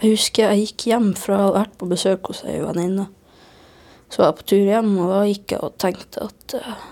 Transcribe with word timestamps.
Jeg 0.00 0.14
husker 0.14 0.48
jeg 0.48 0.62
gikk 0.64 0.86
hjem 0.88 1.10
fra 1.12 1.36
å 1.36 1.42
ha 1.42 1.56
vært 1.58 1.74
på 1.76 1.88
besøk 1.90 2.30
hos 2.30 2.40
ei 2.48 2.56
venninne. 2.62 3.10
Så 4.08 4.22
var 4.22 4.30
jeg 4.30 4.38
på 4.38 4.46
tur 4.52 4.70
hjem, 4.70 4.94
og 4.96 5.10
da 5.12 5.18
gikk 5.28 5.52
jeg 5.52 5.60
og 5.66 5.74
tenkte 5.82 6.22
at 6.24 6.54
uh, 6.56 6.86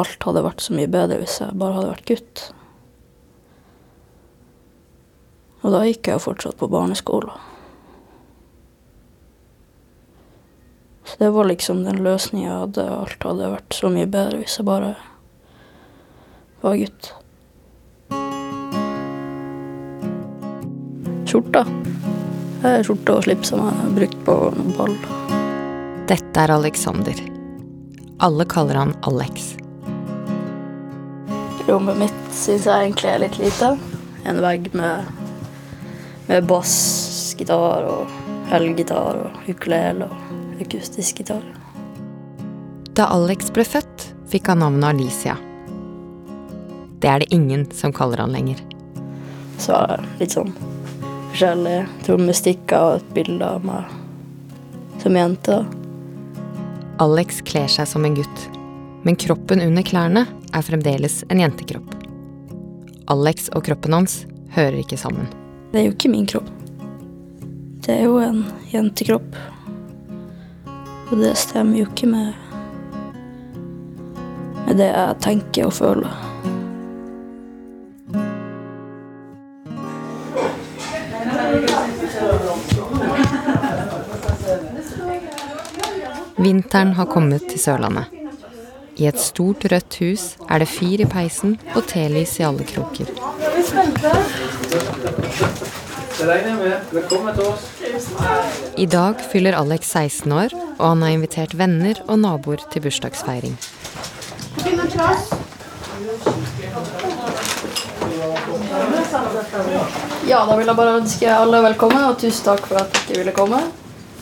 alt 0.00 0.24
hadde 0.24 0.44
vært 0.46 0.64
så 0.64 0.76
mye 0.76 0.88
bedre 0.90 1.18
hvis 1.20 1.36
jeg 1.42 1.58
bare 1.60 1.76
hadde 1.76 1.90
vært 1.92 2.08
gutt. 2.08 2.46
Og 5.66 5.74
da 5.74 5.82
gikk 5.84 6.08
jeg 6.08 6.16
jo 6.16 6.24
fortsatt 6.30 6.56
på 6.56 6.70
barneskolen. 6.72 7.44
Så 11.06 11.20
det 11.20 11.30
var 11.36 11.46
liksom 11.46 11.84
den 11.84 12.00
løsninga 12.02 12.48
jeg 12.48 12.62
hadde. 12.64 12.88
Alt 12.96 13.28
hadde 13.28 13.52
vært 13.52 13.76
så 13.76 13.92
mye 13.92 14.08
bedre 14.10 14.40
hvis 14.40 14.56
jeg 14.56 14.66
bare 14.66 14.94
var 16.64 16.80
gutt. 16.80 17.12
Skjorta. 21.28 21.66
Er 22.66 22.82
skjorte 22.82 23.14
og 23.14 23.22
slips 23.22 23.52
som 23.52 23.60
jeg 23.62 23.74
har 23.78 23.90
brukt 23.94 24.22
på 24.26 24.34
noen 24.56 24.72
ball. 24.74 24.94
Dette 26.10 26.42
er 26.42 26.50
Alexander. 26.50 27.20
Alle 28.26 28.46
kaller 28.50 28.80
han 28.80 28.94
Alex. 29.06 29.52
Rommet 31.68 32.00
mitt 32.00 32.18
syns 32.34 32.66
jeg 32.66 32.88
egentlig 32.88 33.12
er 33.12 33.22
litt 33.22 33.38
lite. 33.38 33.70
En 34.26 34.42
vegg 34.42 34.66
med, 34.74 35.06
med 36.26 36.50
bassgitar 36.50 37.86
og 37.86 38.52
elgitar 38.56 39.22
og 39.22 39.46
ukulele 39.46 40.10
og 40.10 40.62
akustisk 40.66 41.22
gitar. 41.22 41.46
Da 42.98 43.06
Alex 43.14 43.52
ble 43.54 43.66
født, 43.68 44.10
fikk 44.32 44.50
han 44.50 44.64
navnet 44.64 44.90
Alicia. 44.90 45.38
Det 46.98 47.12
er 47.12 47.22
det 47.22 47.34
ingen 47.36 47.68
som 47.70 47.94
kaller 47.94 48.24
han 48.24 48.34
lenger. 48.34 48.58
Så 49.62 49.76
litt 50.18 50.34
sånn 50.34 50.50
forskjellige 51.36 51.84
trommestikker 52.06 52.80
og 52.80 52.94
et 52.96 53.08
bilde 53.12 53.44
av 53.44 53.64
meg 53.66 53.90
som 55.02 55.16
jente. 55.18 55.58
Alex 57.02 57.42
kler 57.44 57.68
seg 57.68 57.84
som 57.90 58.06
en 58.08 58.14
gutt, 58.16 58.44
men 59.04 59.18
kroppen 59.20 59.60
under 59.60 59.84
klærne 59.84 60.22
er 60.56 60.64
fremdeles 60.64 61.18
en 61.28 61.42
jentekropp. 61.42 61.92
Alex 63.12 63.50
og 63.52 63.66
kroppen 63.68 63.92
hans 63.92 64.22
hører 64.56 64.78
ikke 64.80 64.96
sammen. 64.96 65.28
Det 65.74 65.82
er 65.82 65.84
jo 65.90 65.92
ikke 65.92 66.12
min 66.14 66.24
kropp. 66.30 66.48
Det 67.84 67.98
er 67.98 68.06
jo 68.08 68.16
en 68.24 68.40
jentekropp. 68.72 69.36
Og 71.10 71.20
det 71.20 71.36
stemmer 71.36 71.82
jo 71.82 71.90
ikke 71.90 72.08
med, 72.16 72.32
med 74.64 74.80
det 74.80 74.88
jeg 74.88 75.20
tenker 75.28 75.68
og 75.68 75.76
føler. 75.84 76.16
Vinteren 86.46 86.92
har 86.94 87.08
kommet 87.10 87.42
til 87.50 87.58
Sørlandet. 87.58 88.12
I 89.02 89.08
et 89.10 89.16
stort, 89.18 89.64
rødt 89.72 89.96
hus 89.98 90.24
er 90.46 90.60
det 90.62 90.68
fyr 90.70 91.00
i 91.02 91.06
peisen 91.10 91.56
og 91.74 91.88
telys 91.90 92.36
i 92.38 92.44
alle 92.46 92.62
kroker. 92.68 93.08
I 98.78 98.86
dag 98.92 99.24
fyller 99.32 99.58
Alex 99.58 99.90
16 99.90 100.32
år, 100.32 100.54
og 100.78 100.84
han 100.88 101.02
har 101.02 101.16
invitert 101.16 101.56
venner 101.58 101.98
og 102.06 102.20
naboer 102.22 102.62
til 102.70 102.84
bursdagsfeiring. 102.84 103.56
Ja, 110.30 110.44
da 110.46 110.54
vil 110.54 110.70
jeg 110.70 110.78
bare 110.78 110.94
ønske 111.00 111.34
alle 111.40 111.64
velkommen, 111.66 112.06
og 112.06 112.22
tusen 112.22 112.46
takk 112.52 112.62
for 112.70 112.84
at 112.84 113.02
dere 113.08 113.24
ville 113.24 113.34
komme. 113.34 113.64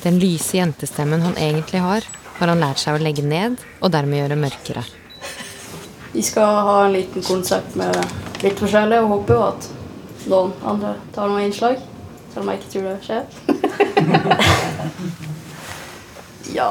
Den 0.04 0.18
lyse 0.20 0.58
jentestemmen 0.58 1.22
han 1.24 1.36
egentlig 1.40 1.80
har, 1.80 2.04
har 2.36 2.50
han 2.52 2.60
lært 2.60 2.82
seg 2.82 2.98
å 2.98 3.00
legge 3.00 3.22
ned 3.24 3.56
og 3.80 3.88
dermed 3.94 4.18
gjøre 4.18 4.36
mørkere. 4.36 4.82
Vi 6.12 6.22
skal 6.22 6.58
ha 6.66 6.74
en 6.84 6.92
liten 6.92 7.24
konsert 7.24 7.72
med 7.80 7.96
litt 8.44 8.60
forskjellig, 8.60 8.98
og 9.00 9.08
håper 9.14 9.34
jo 9.34 9.46
at 9.46 9.68
noen 10.28 10.52
andre 10.60 10.92
tar 11.16 11.32
noen 11.32 11.46
innslag. 11.46 11.80
Selv 12.34 12.44
om 12.44 12.52
jeg 12.52 12.60
ikke 12.60 12.70
tror 12.74 12.84
det 12.90 12.98
skjer. 13.08 13.24
ja, 16.58 16.68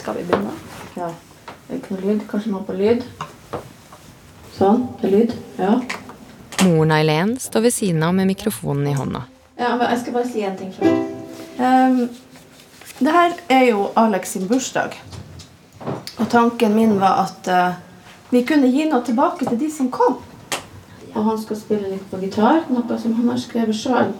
skal 0.00 0.16
vi 0.16 0.24
begynne? 0.32 0.56
Ja. 0.96 1.12
Det 1.68 1.76
er 1.76 1.78
ikke 1.82 1.94
noe 1.98 2.08
lyd. 2.08 2.24
Kanskje 2.32 2.56
man 2.56 2.66
på 2.66 2.80
lyd. 2.80 3.04
Sånn. 4.56 4.88
Det 4.98 5.10
er 5.10 5.16
lyd. 5.18 5.38
Ja. 5.60 5.76
Moren 6.64 6.96
Eileen 6.96 7.36
står 7.42 7.68
ved 7.68 7.76
siden 7.76 8.02
av 8.08 8.16
med 8.16 8.32
mikrofonen 8.32 8.88
i 8.88 8.96
hånda. 8.96 9.26
ja 9.60 9.76
men 9.76 9.90
jeg 9.92 10.02
skal 10.06 10.14
bare 10.16 10.28
si 10.32 10.42
en 10.46 10.56
ting 10.56 10.72
først. 10.72 11.18
Um, 11.60 12.06
det 13.04 13.12
her 13.12 13.32
er 13.48 13.64
jo 13.70 13.88
Alex 13.96 14.34
sin 14.34 14.48
bursdag. 14.48 14.98
Og 16.18 16.28
tanken 16.30 16.74
min 16.74 17.00
var 17.00 17.24
at 17.24 17.48
uh, 17.50 17.80
vi 18.30 18.44
kunne 18.46 18.70
gi 18.70 18.84
noe 18.88 19.02
tilbake 19.04 19.48
til 19.48 19.58
de 19.60 19.70
som 19.72 19.90
kom. 19.90 20.20
Og 21.12 21.24
han 21.24 21.40
skal 21.40 21.58
spille 21.58 21.90
litt 21.92 22.04
på 22.10 22.20
gitar, 22.22 22.62
noe 22.72 22.98
som 22.98 23.16
han 23.18 23.32
har 23.32 23.40
skrevet 23.40 23.76
sjøl. 23.76 24.12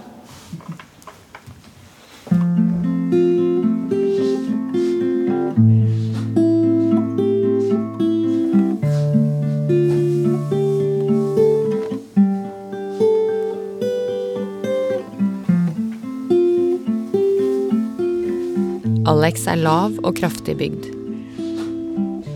Alex 19.33 19.47
er 19.49 19.63
lav 19.65 19.95
og 20.05 20.19
kraftig 20.19 20.53
bygd. 20.61 20.91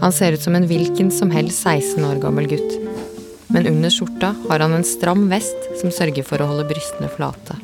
Han 0.01 0.15
ser 0.17 0.33
ut 0.33 0.41
som 0.41 0.55
en 0.57 0.65
hvilken 0.65 1.11
som 1.13 1.29
helst 1.29 1.61
16 1.69 2.01
år 2.09 2.23
gammel 2.23 2.49
gutt. 2.49 2.71
Men 3.53 3.69
under 3.69 3.93
skjorta 3.93 4.31
har 4.47 4.65
han 4.65 4.73
en 4.73 4.87
stram 4.89 5.27
vest 5.29 5.69
som 5.77 5.93
sørger 5.93 6.25
for 6.25 6.41
å 6.41 6.49
holde 6.49 6.65
brystene 6.73 7.13
flate. 7.13 7.59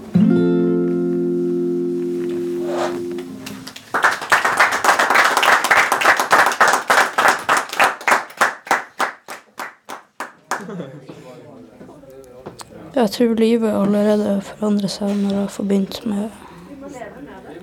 Jeg 13.01 13.17
tror 13.17 13.37
livet 13.41 13.73
allerede 13.73 14.43
forandrer 14.53 14.93
seg 14.93 15.17
når 15.25 15.39
jeg 15.39 15.53
får 15.57 15.73
begynt 15.73 16.03
med 16.05 16.43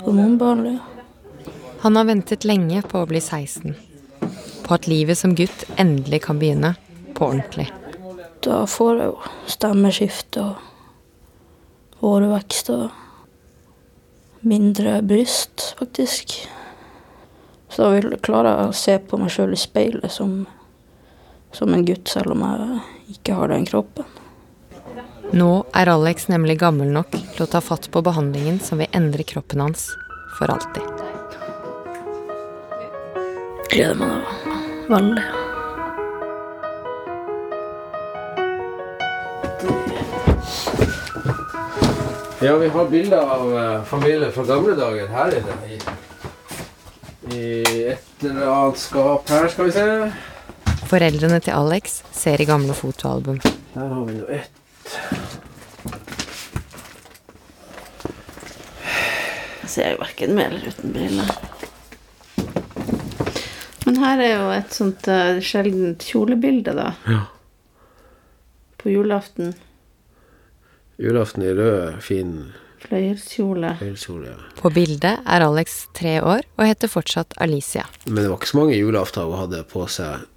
hormonbehandling. 0.08 0.80
Han 1.82 1.96
har 1.96 2.06
ventet 2.06 2.44
lenge 2.44 2.82
på 2.82 3.00
å 3.00 3.08
bli 3.08 3.22
16. 3.22 3.76
På 4.66 4.76
at 4.76 4.88
livet 4.88 5.18
som 5.18 5.36
gutt 5.36 5.64
endelig 5.80 6.26
kan 6.26 6.40
begynne 6.40 6.74
på 7.16 7.30
ordentlig. 7.32 7.70
Da 8.44 8.66
får 8.68 8.98
jeg 9.00 9.12
jo 9.12 9.32
stemmeskifte 9.48 10.44
og 10.44 10.66
hårvekst 12.04 12.72
og 12.76 12.90
mindre 14.44 15.02
bryst, 15.02 15.74
faktisk. 15.80 16.36
Så 17.70 17.84
da 17.84 17.92
vil, 17.96 18.12
jeg 18.12 18.24
klare 18.28 18.56
å 18.68 18.72
se 18.76 18.98
på 19.00 19.20
meg 19.22 19.32
sjøl 19.32 19.56
i 19.56 19.60
speilet 19.60 20.12
som, 20.12 20.42
som 21.56 21.76
en 21.76 21.86
gutt, 21.88 22.08
selv 22.12 22.36
om 22.36 22.44
jeg 22.44 23.16
ikke 23.16 23.38
har 23.40 23.54
den 23.54 23.68
kroppen. 23.70 24.08
Nå 25.32 25.52
er 25.78 25.92
Alex 25.92 26.28
nemlig 26.28 26.58
gammel 26.60 26.92
nok 26.92 27.14
til 27.14 27.46
å 27.46 27.52
ta 27.52 27.62
fatt 27.62 27.88
på 27.94 28.04
behandlingen 28.04 28.60
som 28.64 28.82
vil 28.82 28.92
endre 28.98 29.24
kroppen 29.28 29.64
hans 29.64 29.92
for 30.40 30.52
alltid. 30.52 31.09
Gleder 33.70 33.98
meg 34.00 34.10
da 34.10 34.20
veldig. 34.90 35.24
Ja, 42.40 42.56
vi 42.58 42.70
har 42.74 42.88
bilder 42.90 43.20
av 43.20 43.44
familien 43.52 43.84
familie 43.86 44.32
fra 44.32 44.46
gamle 44.48 44.74
dager 44.80 45.12
her 45.14 45.36
inne. 45.38 45.58
I, 45.68 45.78
I 47.36 47.44
et 47.92 48.26
eller 48.26 48.50
annet 48.50 48.82
skap 48.82 49.30
her, 49.30 49.46
skal 49.54 49.70
vi 49.70 49.76
se. 49.76 49.86
Foreldrene 50.90 51.38
til 51.44 51.54
Alex 51.54 52.00
ser 52.16 52.42
i 52.42 52.48
gamle 52.50 52.74
fotoalbum. 52.74 53.38
Der 53.76 53.94
har 53.94 54.08
vi 54.08 54.18
nå 54.18 54.26
ett. 54.34 54.98
Jeg 59.62 59.70
ser 59.76 59.94
jo 59.94 60.02
verken 60.02 60.34
med 60.40 60.50
eller 60.50 60.74
uten 60.74 60.98
briller. 60.98 61.59
Men 63.90 64.04
her 64.06 64.22
er 64.22 64.34
jo 64.36 64.50
et 64.54 64.76
sånt 64.76 65.08
uh, 65.10 65.40
sjeldent 65.42 66.04
kjolebilde, 66.06 66.76
da. 66.78 66.92
Ja. 67.10 67.24
På 68.78 68.92
julaften. 68.94 69.56
Julaften 71.02 71.44
i 71.44 71.54
rød, 71.58 72.02
fin 72.06 72.36
Fløyelskjole. 72.86 73.74
Fløyelskjole 73.80 74.30
Ja. 74.30 74.38
På 74.62 74.70
bildet 74.72 75.26
er 75.26 75.44
Alex 75.44 75.88
tre 75.98 76.20
år 76.22 76.46
og 76.58 76.68
heter 76.68 76.92
fortsatt 76.92 77.34
Alicia. 77.42 77.86
Men 78.06 78.22
det 78.24 78.30
var 78.30 78.38
ikke 78.38 78.52
så 78.54 78.60
mange 78.62 78.78
julaftener 78.78 79.34
hun 79.34 79.42
hadde 79.42 79.64
på 79.74 79.84
seg 79.92 80.28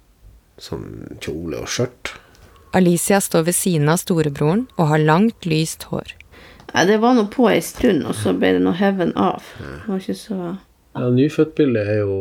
sånn 0.61 0.89
kjole 1.23 1.61
og 1.61 1.69
skjørt. 1.71 2.15
Alicia 2.73 3.21
står 3.21 3.45
ved 3.51 3.55
siden 3.55 3.91
av 3.93 4.01
storebroren 4.01 4.65
og 4.79 4.89
har 4.89 5.03
langt, 5.05 5.45
lyst 5.45 5.87
hår. 5.91 6.15
Nei, 6.73 6.87
det 6.89 6.97
var 7.03 7.13
nå 7.13 7.27
på 7.29 7.45
ei 7.51 7.61
stund, 7.61 8.01
og 8.09 8.17
så 8.17 8.33
ble 8.33 8.55
det 8.57 8.63
nå 8.65 8.73
heven 8.79 9.13
av. 9.19 9.45
Det 9.61 9.91
var 9.91 10.01
ikke 10.01 10.17
så 10.17 10.39
Ja, 10.93 11.09
Nyfødtbildet 11.09 11.87
er 11.89 12.01
jo. 12.01 12.17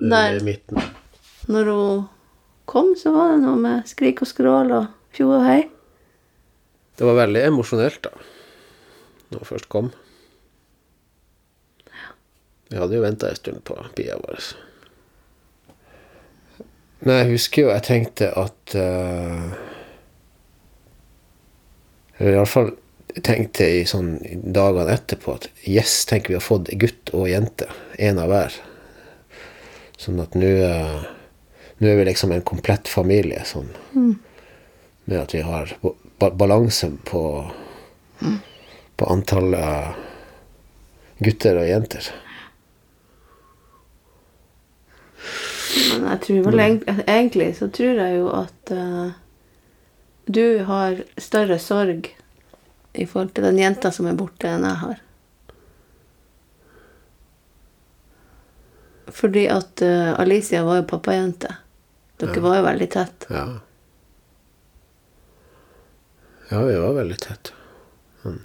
I 0.00 0.44
midten. 0.44 0.80
Når 1.48 1.70
hun 1.72 2.04
kom, 2.68 2.94
så 2.98 3.12
var 3.14 3.32
det 3.32 3.42
noe 3.44 3.58
med 3.60 3.88
skrik 3.88 4.22
og 4.22 4.30
skrål 4.30 4.74
og 4.76 4.90
fjo 5.16 5.30
og 5.32 5.46
hei. 5.46 5.62
Det 6.98 7.06
var 7.06 7.18
veldig 7.20 7.44
emosjonelt, 7.48 8.02
da. 8.04 8.10
Når 9.30 9.42
hun 9.42 9.50
først 9.52 9.68
kom. 9.72 9.90
Vi 12.68 12.76
hadde 12.76 12.98
jo 12.98 13.04
venta 13.04 13.30
en 13.30 13.38
stund 13.38 13.62
på 13.64 13.76
Pia 13.96 14.18
vår. 14.20 14.50
Men 17.00 17.20
jeg 17.20 17.30
husker 17.32 17.64
jo 17.64 17.70
jeg 17.70 17.84
tenkte 17.86 18.28
at 18.34 18.74
uh, 18.74 19.52
Eller 22.18 22.34
iallfall 22.34 22.72
tenkte 23.24 23.68
i 23.78 23.84
sånn 23.88 24.16
dagene 24.52 24.92
etterpå 24.92 25.36
at 25.38 25.46
yes, 25.62 26.02
tenk 26.10 26.28
vi 26.28 26.36
har 26.36 26.44
fått 26.44 26.68
gutt 26.82 27.14
og 27.16 27.30
jente. 27.30 27.70
Én 27.96 28.20
av 28.20 28.28
hver. 28.30 28.58
Sånn 29.98 30.20
at 30.22 30.36
nå 30.38 30.50
uh, 30.62 31.06
Nå 31.78 31.86
er 31.86 31.94
vi 32.00 32.08
liksom 32.08 32.32
en 32.34 32.42
komplett 32.42 32.88
familie. 32.90 33.44
sånn 33.46 33.68
med 35.08 35.20
at 35.22 35.34
vi 35.34 35.40
har 35.40 35.70
ba 36.18 36.30
balanse 36.30 36.90
på, 37.04 37.50
på 38.96 39.06
antallet 39.08 39.94
gutter 41.18 41.60
og 41.62 41.68
jenter. 41.68 42.10
Men 45.78 46.04
jeg 46.10 46.20
tror 46.26 46.44
vel 46.50 46.64
egentlig 46.66 47.48
så 47.56 47.70
tror 47.72 48.02
jeg 48.02 48.18
jo 48.18 48.28
at 48.36 48.74
uh, 48.76 49.16
du 50.28 50.60
har 50.68 51.00
større 51.16 51.56
sorg 51.62 52.12
i 52.92 53.06
forhold 53.06 53.32
til 53.32 53.48
den 53.48 53.62
jenta 53.62 53.92
som 53.94 54.10
er 54.10 54.18
borte, 54.18 54.50
enn 54.50 54.68
jeg 54.68 54.80
har. 54.82 55.00
Fordi 59.12 59.46
at 59.48 59.82
uh, 59.82 60.20
Alicia 60.20 60.64
var 60.64 60.82
jo 60.82 60.88
pappajente. 60.90 61.54
Dere 62.18 62.42
var 62.42 62.58
jo 62.58 62.62
veldig 62.66 62.90
tett. 62.90 63.26
Ja. 63.30 63.46
Ja, 66.48 66.62
vi 66.64 66.76
var 66.76 66.92
veldig 66.92 67.18
tett. 67.20 67.52
Men 68.22 68.40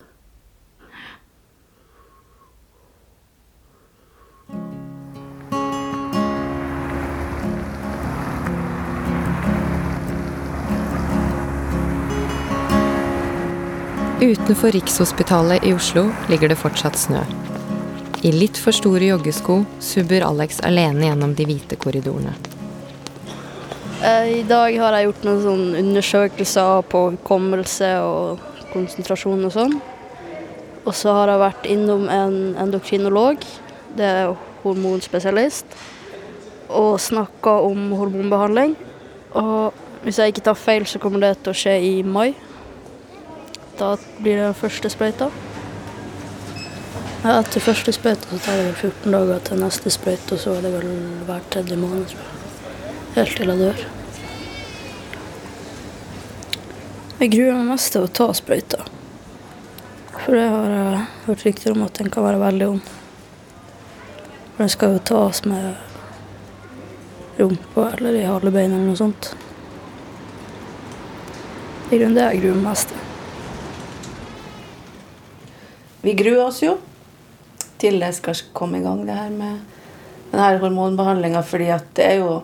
Utenfor 14.21 14.71
Rikshospitalet 14.71 15.65
i 15.65 15.73
Oslo 15.73 16.11
ligger 16.29 16.47
det 16.49 16.55
fortsatt 16.55 16.95
snø. 16.95 17.23
I 18.23 18.31
litt 18.31 18.55
for 18.55 18.71
store 18.71 19.09
joggesko 19.09 19.57
subber 19.83 20.23
Alex 20.23 20.61
alene 20.63 21.09
gjennom 21.09 21.33
de 21.35 21.43
hvite 21.43 21.75
korridorene. 21.75 22.31
Eh, 23.99 24.39
I 24.39 24.43
dag 24.47 24.77
har 24.79 24.95
jeg 24.95 25.09
gjort 25.09 25.25
noen 25.27 25.41
sånn 25.43 25.65
undersøkelser 25.81 26.85
på 26.87 27.01
hukommelse 27.17 27.89
og 27.99 28.39
konsentrasjon 28.71 29.43
og 29.43 29.51
sånn. 29.51 29.75
Og 30.85 30.95
så 30.95 31.11
har 31.17 31.33
jeg 31.33 31.43
vært 31.43 31.69
innom 31.75 32.07
en 32.11 32.39
endokrinolog, 32.63 33.43
det 33.99 34.07
er 34.07 34.33
hormonspesialist, 34.63 35.75
og 36.71 36.99
snakka 37.03 37.59
om 37.67 37.89
hormonbehandling. 37.91 38.77
Og 39.39 39.83
hvis 40.03 40.19
jeg 40.19 40.31
ikke 40.31 40.47
tar 40.47 40.59
feil, 40.59 40.87
så 40.87 40.99
kommer 40.99 41.27
det 41.27 41.37
til 41.43 41.51
å 41.51 41.59
skje 41.59 41.75
i 41.91 41.95
mai. 42.07 42.31
Da 43.79 43.97
blir 44.21 44.39
det 44.39 44.47
den 44.47 44.61
første 44.63 44.91
sprøyta. 44.91 45.31
Ja, 47.23 47.37
etter 47.39 47.61
første 47.63 47.93
sprøyte 47.95 48.27
så 48.27 48.37
tar 48.43 48.57
det 48.59 48.63
vel 48.65 48.89
14 48.89 49.13
dager 49.13 49.37
til 49.47 49.61
neste 49.61 49.91
sprøyte, 49.95 50.35
og 50.35 50.39
så 50.41 50.57
er 50.57 50.65
det 50.65 50.71
vel 50.73 50.89
hver 51.23 51.45
tredje 51.53 51.77
måned, 51.79 52.03
tror 52.11 52.19
jeg. 52.19 52.41
Helt 53.15 53.37
til 53.39 53.51
jeg 53.53 53.61
dør. 53.61 53.85
Jeg 57.21 57.31
gruer 57.37 57.55
meg 57.61 57.71
mest 57.71 57.93
til 57.95 58.03
å 58.03 58.11
ta 58.19 58.27
sprøyta. 58.35 58.81
For 60.17 60.35
det 60.35 60.49
har 60.51 60.75
jeg 60.75 60.99
hørt 61.29 61.47
rykter 61.47 61.77
om 61.77 61.87
at 61.87 62.03
den 62.03 62.11
kan 62.11 62.27
være 62.27 62.43
veldig 62.43 62.69
ond. 62.73 62.93
For 64.51 64.65
den 64.65 64.75
skal 64.75 64.99
jo 64.99 65.07
tas 65.13 65.43
med 65.47 65.65
rumpa 67.39 67.93
eller 67.93 68.19
i 68.19 68.27
halebeina 68.27 68.75
eller 68.75 68.89
noe 68.91 68.99
sånt. 68.99 69.31
Det 71.87 71.87
er 71.87 71.95
i 71.95 72.03
grunnen 72.03 72.19
det 72.19 72.31
jeg 72.33 72.43
gruer 72.43 72.59
meg 72.59 72.73
mest 72.73 72.91
til. 72.91 73.11
Vi 76.03 76.19
gruer 76.19 76.49
oss 76.51 76.59
jo 76.67 76.81
til 77.83 77.99
det 78.01 78.13
skal 78.17 78.39
komme 78.55 78.79
i 78.79 78.85
gang, 78.85 79.03
det 79.07 79.17
her 79.17 79.31
med 79.35 79.59
denne 80.31 80.49
hormonbehandlinga, 80.63 81.43
fordi 81.45 81.69
at 81.75 81.93
det 81.97 82.09
er 82.15 82.19
jo 82.23 82.41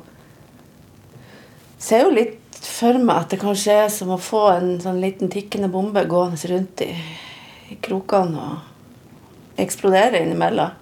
Ser 1.80 2.02
jo 2.04 2.10
litt 2.12 2.40
for 2.60 2.98
meg 3.00 3.22
at 3.22 3.32
det 3.32 3.38
kanskje 3.40 3.76
er 3.86 3.92
som 3.94 4.10
å 4.12 4.18
få 4.20 4.42
en 4.52 4.74
sånn 4.84 5.00
liten 5.00 5.30
tikkende 5.32 5.70
bombe 5.72 6.04
gående 6.12 6.50
rundt 6.52 6.84
i, 6.84 6.90
i 7.72 7.78
krokene 7.80 8.42
og 8.44 9.60
eksplodere 9.64 10.20
innimellom. 10.26 10.76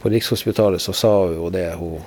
på 0.00 0.12
Rikshospitalet 0.12 0.82
så 0.82 0.92
sa 0.92 1.12
hun 1.24 1.34
jo 1.38 1.48
det 1.50 1.70
hun 1.80 2.02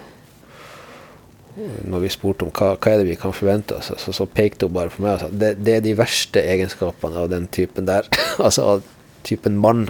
Når 1.90 2.00
vi 2.00 2.10
spurte 2.14 2.46
om 2.46 2.52
hva, 2.54 2.76
hva 2.78 2.92
er 2.92 3.00
det 3.02 3.08
vi 3.08 3.16
kan 3.18 3.34
forvente 3.34 3.74
oss, 3.74 3.90
så, 3.98 4.14
så 4.14 4.28
pekte 4.30 4.68
hun 4.68 4.76
bare 4.76 4.94
på 4.94 5.02
meg 5.02 5.16
og 5.16 5.24
sa 5.24 5.30
det, 5.32 5.56
det 5.58 5.74
er 5.74 5.82
de 5.82 5.96
verste 5.98 6.44
egenskapene 6.46 7.24
av 7.24 7.32
den 7.32 7.48
typen 7.50 7.88
der. 7.90 8.06
altså 8.46 8.68
av 8.76 8.84
typen 9.26 9.58
mann. 9.58 9.88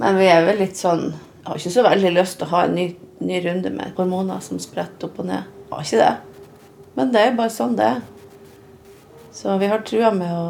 Men 0.00 0.18
vi 0.18 0.26
er 0.26 0.42
vel 0.46 0.58
litt 0.58 0.78
sånn 0.78 1.06
Jeg 1.12 1.46
har 1.46 1.60
ikke 1.60 1.74
så 1.74 1.84
veldig 1.84 2.12
lyst 2.16 2.38
til 2.40 2.48
å 2.48 2.52
ha 2.54 2.62
en 2.66 2.74
ny, 2.74 2.86
ny 3.20 3.40
runde 3.44 3.70
med 3.74 3.98
hormoner 3.98 4.40
som 4.42 4.60
spretter 4.62 5.10
opp 5.10 5.18
og 5.20 5.28
ned. 5.28 5.44
Jeg 5.44 5.74
har 5.74 5.84
ikke 5.84 6.00
det. 6.00 6.44
Men 6.94 7.10
det 7.12 7.20
er 7.20 7.36
bare 7.36 7.52
sånn 7.52 7.74
det 7.76 7.88
er. 7.96 8.00
Så 9.34 9.58
vi 9.60 9.68
har 9.68 9.84
trua 9.84 10.12
med 10.14 10.30
å 10.30 10.46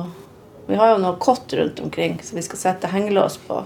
Vi 0.68 0.78
har 0.80 0.94
jo 0.94 1.00
noe 1.02 1.18
kott 1.20 1.52
rundt 1.52 1.80
omkring 1.84 2.14
som 2.24 2.38
vi 2.38 2.44
skal 2.46 2.60
sette 2.60 2.88
hengelås 2.88 3.36
på. 3.48 3.58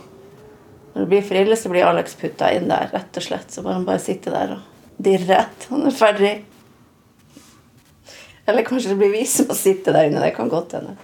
Når 0.95 1.05
det 1.05 1.11
blir 1.13 1.23
for 1.23 1.39
ille, 1.39 1.55
så 1.55 1.71
blir 1.71 1.87
Alex 1.87 2.17
putta 2.19 2.49
inn 2.51 2.67
der, 2.67 2.89
rett 2.91 3.21
og 3.21 3.23
slett. 3.23 3.53
Så 3.55 3.63
må 3.63 3.71
han 3.71 3.85
bare 3.87 4.03
sitte 4.03 4.33
der 4.35 4.57
og 4.57 4.97
dirre 4.99 5.45
til 5.61 5.77
han 5.77 5.87
er 5.87 5.95
ferdig. 5.95 6.33
Eller 8.51 8.67
kanskje 8.67 8.91
det 8.91 8.99
blir 8.99 9.13
vi 9.13 9.23
som 9.31 9.47
må 9.47 9.55
sitte 9.55 9.95
der 9.95 10.09
inne. 10.09 10.25
Det 10.25 10.33
kan 10.35 10.51
godt 10.51 10.75
hende. 10.75 10.97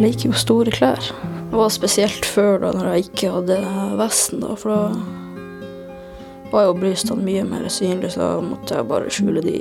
Jeg 0.00 0.14
liker 0.14 0.30
jo 0.30 0.38
store 0.40 0.72
klær. 0.72 1.06
Det 1.50 1.58
var 1.58 1.68
spesielt 1.68 2.24
før, 2.24 2.54
da 2.62 2.68
når 2.72 2.86
jeg 2.88 3.02
ikke 3.10 3.32
hadde 3.34 3.56
vesten. 4.00 4.40
da, 4.40 4.54
For 4.56 4.72
da 4.72 6.46
var 6.54 6.70
jo 6.70 6.78
brystene 6.78 7.20
mye 7.20 7.42
mer 7.44 7.66
synlige, 7.68 8.14
så 8.14 8.22
da 8.22 8.38
måtte 8.40 8.78
jeg 8.78 8.86
bare 8.88 9.12
skjule 9.12 9.42
de 9.44 9.58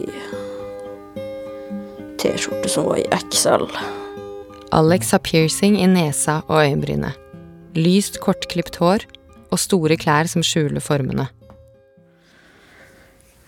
T-skjortene 2.24 2.72
som 2.72 2.88
var 2.88 3.01
i 3.01 3.10
XL. 3.17 3.67
Alex 4.79 5.12
har 5.12 5.19
piercing 5.27 5.75
i 5.75 5.89
nesa 5.91 6.38
og 6.48 6.62
øyenbrynet. 6.62 7.19
Lyst, 7.75 8.22
kortklipt 8.24 8.79
hår 8.79 9.03
og 9.51 9.60
store 9.60 10.00
klær 10.00 10.31
som 10.31 10.39
skjuler 10.39 10.79
formene. 10.79 11.27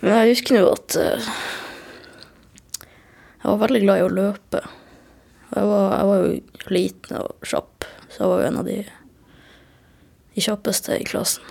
Men 0.04 0.18
jeg 0.18 0.36
husker 0.36 0.60
jo 0.60 0.76
at 0.76 1.00
eh, 1.00 1.32
jeg 2.84 3.48
var 3.48 3.64
veldig 3.64 3.86
glad 3.88 4.04
i 4.04 4.08
å 4.10 4.14
løpe. 4.20 4.66
Jeg 5.52 5.68
var, 5.68 5.98
jeg 5.98 6.08
var 6.08 6.22
jo 6.22 6.72
liten 6.72 7.18
og 7.20 7.48
kjapp, 7.48 7.88
så 8.08 8.24
jeg 8.24 8.32
var 8.32 8.42
jo 8.42 8.48
en 8.48 8.60
av 8.62 8.68
de, 8.70 8.78
de 10.36 10.44
kjappeste 10.46 10.96
i 10.96 11.08
klassen. 11.08 11.44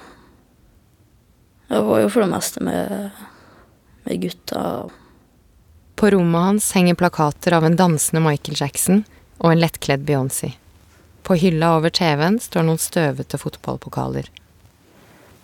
Jeg 1.71 1.85
var 1.87 2.01
jo 2.03 2.09
for 2.11 2.25
det 2.25 2.31
meste 2.33 2.63
med, 2.65 3.19
med 4.07 4.23
gutta. 4.25 4.63
På 6.01 6.11
rommet 6.11 6.47
hans 6.47 6.71
henger 6.75 6.97
plakater 6.99 7.55
av 7.55 7.67
en 7.69 7.77
dansende 7.77 8.25
Michael 8.25 8.57
Jackson 8.59 9.05
og 9.39 9.53
en 9.53 9.61
lettkledd 9.61 10.07
Beyoncé. 10.09 10.55
På 11.23 11.37
hylla 11.39 11.75
over 11.77 11.93
TV-en 11.95 12.41
står 12.41 12.65
noen 12.67 12.81
støvete 12.81 13.39
fotballpokaler. 13.39 14.31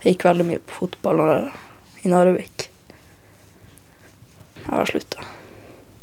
Jeg 0.01 0.17
gikk 0.17 0.25
veldig 0.27 0.47
mye 0.49 0.63
på 0.65 0.81
fotball 0.81 1.23
i 2.03 2.11
Narvik. 2.11 2.71
Jeg 4.57 4.73
har 4.73 4.89
slutta. 4.89 5.29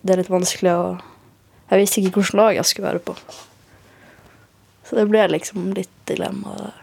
Det 0.03 0.13
er 0.13 0.21
litt 0.21 0.31
vanskelig 0.31 0.77
å 0.77 0.85
Jeg 1.73 1.81
visste 1.81 2.01
ikke 2.03 2.19
hvilket 2.19 2.37
lag 2.37 2.53
jeg 2.59 2.69
skulle 2.69 2.91
være 2.91 3.01
på. 3.01 3.15
Så 4.85 4.97
det 4.99 5.07
ble 5.09 5.23
liksom 5.31 5.71
litt 5.73 5.93
dilemma 6.05 6.53
der. 6.59 6.75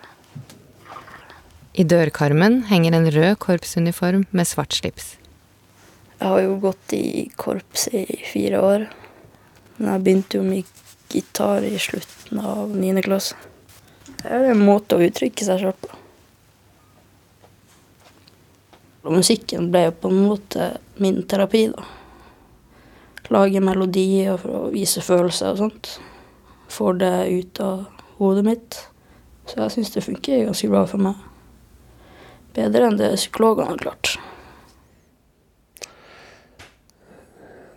I 1.78 1.84
dørkarmen 1.86 2.64
henger 2.66 2.96
en 2.96 3.06
rød 3.14 3.36
korpsuniform 3.38 4.24
med 4.34 4.48
svart 4.50 4.74
slips. 4.74 5.12
Jeg 6.18 6.26
har 6.26 6.40
jo 6.42 6.56
gått 6.64 6.96
i 6.98 7.30
korps 7.38 7.86
i 7.94 8.02
fire 8.32 8.58
år. 8.58 8.88
Men 9.76 9.92
jeg 9.92 10.04
begynte 10.08 10.40
jo 10.40 10.48
med 10.48 10.74
gitar 11.08 11.62
i 11.62 11.78
slutten 11.78 12.42
av 12.42 12.74
niende 12.74 13.06
klasse. 13.06 13.38
Det 14.18 14.26
er 14.26 14.50
en 14.50 14.66
måte 14.66 14.98
å 14.98 15.06
uttrykke 15.06 15.46
seg 15.46 15.62
sjøl 15.62 15.78
på. 15.78 15.94
Og 19.06 19.14
musikken 19.14 19.70
ble 19.70 19.86
jo 19.86 19.96
på 20.02 20.10
en 20.10 20.20
måte 20.26 20.66
min 21.00 21.22
terapi, 21.30 21.68
da. 21.70 21.86
Lage 23.30 23.62
melodier 23.62 24.38
for 24.42 24.64
å 24.64 24.70
vise 24.74 25.02
følelser 25.04 25.52
og 25.52 25.60
sånt. 25.64 25.92
Får 26.70 26.98
det 27.02 27.14
ut 27.30 27.60
av 27.62 27.84
hodet 28.18 28.46
mitt. 28.46 28.80
Så 29.46 29.58
jeg 29.62 29.74
syns 29.74 29.94
det 29.94 30.06
funker 30.06 30.48
ganske 30.48 30.70
bra 30.70 30.82
for 30.90 31.02
meg. 31.02 31.14
Bedre 32.54 32.88
enn 32.88 32.98
det 32.98 33.14
psykologene 33.16 33.70
har 33.70 33.80
klart. 33.82 34.16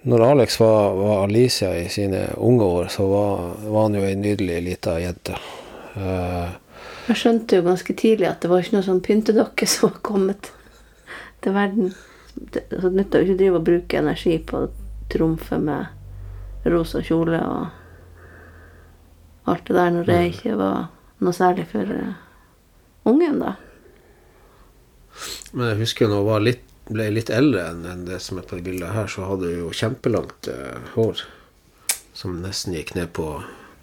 Når 0.03 0.25
Alex 0.25 0.60
var, 0.60 0.98
var 1.00 1.24
Alicia 1.24 1.69
i 1.79 1.86
sine 1.89 2.25
unge 2.38 2.63
år, 2.63 2.89
så 2.91 3.05
var, 3.07 3.53
var 3.63 3.86
han 3.86 3.95
jo 3.95 4.03
ei 4.03 4.17
nydelig 4.19 4.57
lita 4.65 4.98
jente. 5.00 5.38
Uh, 5.95 6.50
Jeg 7.07 7.22
skjønte 7.22 7.62
jo 7.62 7.67
ganske 7.69 7.95
tidlig 7.95 8.27
at 8.27 8.43
det 8.43 8.51
var 8.51 8.65
ikke 8.65 8.75
noe 8.75 8.88
sånn 8.89 9.03
pyntedokke 9.05 9.69
som 9.69 9.93
var 9.93 10.01
kommet 10.03 10.50
til 11.45 11.55
verden. 11.55 11.93
Det, 12.33 12.65
så 12.74 12.89
det 12.89 12.98
nytta 12.98 13.22
jo 13.22 13.27
ikke 13.27 13.38
å 13.38 13.41
drive 13.43 13.62
og 13.62 13.67
bruke 13.69 14.01
energi 14.01 14.36
på 14.43 14.65
å 14.65 14.72
trumfe 15.12 15.57
med 15.60 15.86
rosa 16.72 17.01
kjole 17.03 17.39
og 17.43 17.67
alt 19.51 19.65
det 19.67 19.75
der 19.75 19.89
når 19.91 20.05
det 20.07 20.19
ikke 20.31 20.55
var 20.60 20.86
noe 21.24 21.33
særlig 21.36 21.65
for 21.72 21.89
eh, 21.91 22.13
ungen, 23.10 23.39
da. 23.43 23.55
men 25.51 25.67
jeg 25.74 25.79
husker 25.83 26.07
når 26.12 26.24
var 26.27 26.39
litt, 26.45 26.63
ble 26.89 27.10
litt 27.15 27.29
eldre 27.31 27.65
enn 27.72 28.05
det 28.07 28.19
som 28.24 28.39
er 28.39 28.48
på 28.48 28.57
det 28.60 28.65
bildet 28.65 28.91
her, 28.95 29.07
så 29.12 29.27
hadde 29.27 29.51
hun 29.51 29.60
jo 29.65 29.74
kjempelangt 29.75 30.48
eh, 30.51 30.79
hår. 30.95 31.22
Som 32.13 32.41
nesten 32.43 32.75
gikk 32.77 32.91
ned 32.93 33.10
på 33.17 33.25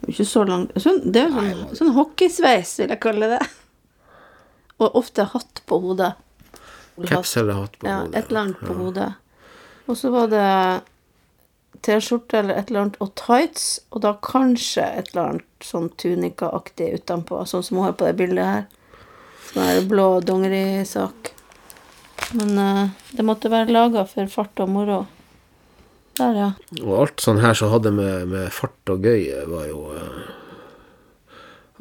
Ikke 0.06 0.22
så 0.24 0.44
langt 0.46 0.70
sånn, 0.78 1.00
Det 1.12 1.24
er 1.24 1.32
jo 1.32 1.40
sånn, 1.40 1.72
sånn 1.80 1.94
hockeysveis, 1.96 2.76
vil 2.78 2.92
jeg 2.94 3.00
kalle 3.02 3.26
det. 3.32 3.40
Og 4.78 4.94
ofte 5.00 5.24
hatt 5.32 5.62
på 5.66 5.80
hodet. 5.82 6.12
caps 7.08 7.36
eller 7.40 7.58
hatt 7.58 7.74
på 7.80 7.88
Ja, 7.88 7.96
hodet. 8.04 8.14
et 8.20 8.30
eller 8.30 8.40
annet 8.40 8.60
på 8.62 8.76
hodet. 8.78 9.08
Og 9.90 9.98
så 9.98 10.12
var 10.14 10.30
det 10.30 10.44
T-skjorte 11.86 12.38
eller 12.40 12.58
et 12.60 12.70
eller 12.70 12.84
annet 12.84 12.98
og 13.00 13.14
tights, 13.18 13.66
og 13.90 14.02
da 14.04 14.14
kanskje 14.24 14.84
et 14.84 15.12
eller 15.12 15.22
annet 15.26 15.64
sånn 15.64 15.88
tunikaaktig 16.00 16.90
utenpå, 17.00 17.40
sånn 17.48 17.64
som 17.64 17.80
hun 17.80 17.88
har 17.88 17.96
på 17.98 18.08
det 18.08 18.16
bildet 18.20 18.50
her. 18.50 18.66
Sånn 19.50 19.66
her 19.66 19.86
blå 19.90 20.08
dongerisak. 20.24 21.32
Men 22.36 22.52
uh, 22.58 22.84
det 23.16 23.26
måtte 23.26 23.50
være 23.50 23.74
laga 23.74 24.04
for 24.08 24.30
fart 24.30 24.62
og 24.62 24.70
moro. 24.70 25.00
Der, 26.20 26.36
ja. 26.36 26.50
Og 26.82 26.92
alt 26.98 27.24
sånn 27.24 27.40
her 27.42 27.56
som 27.56 27.72
hadde 27.72 27.92
med, 27.96 28.28
med 28.30 28.52
fart 28.54 28.92
og 28.92 29.06
gøy, 29.06 29.30
var 29.50 29.66
jo 29.70 29.86
uh, 29.96 30.20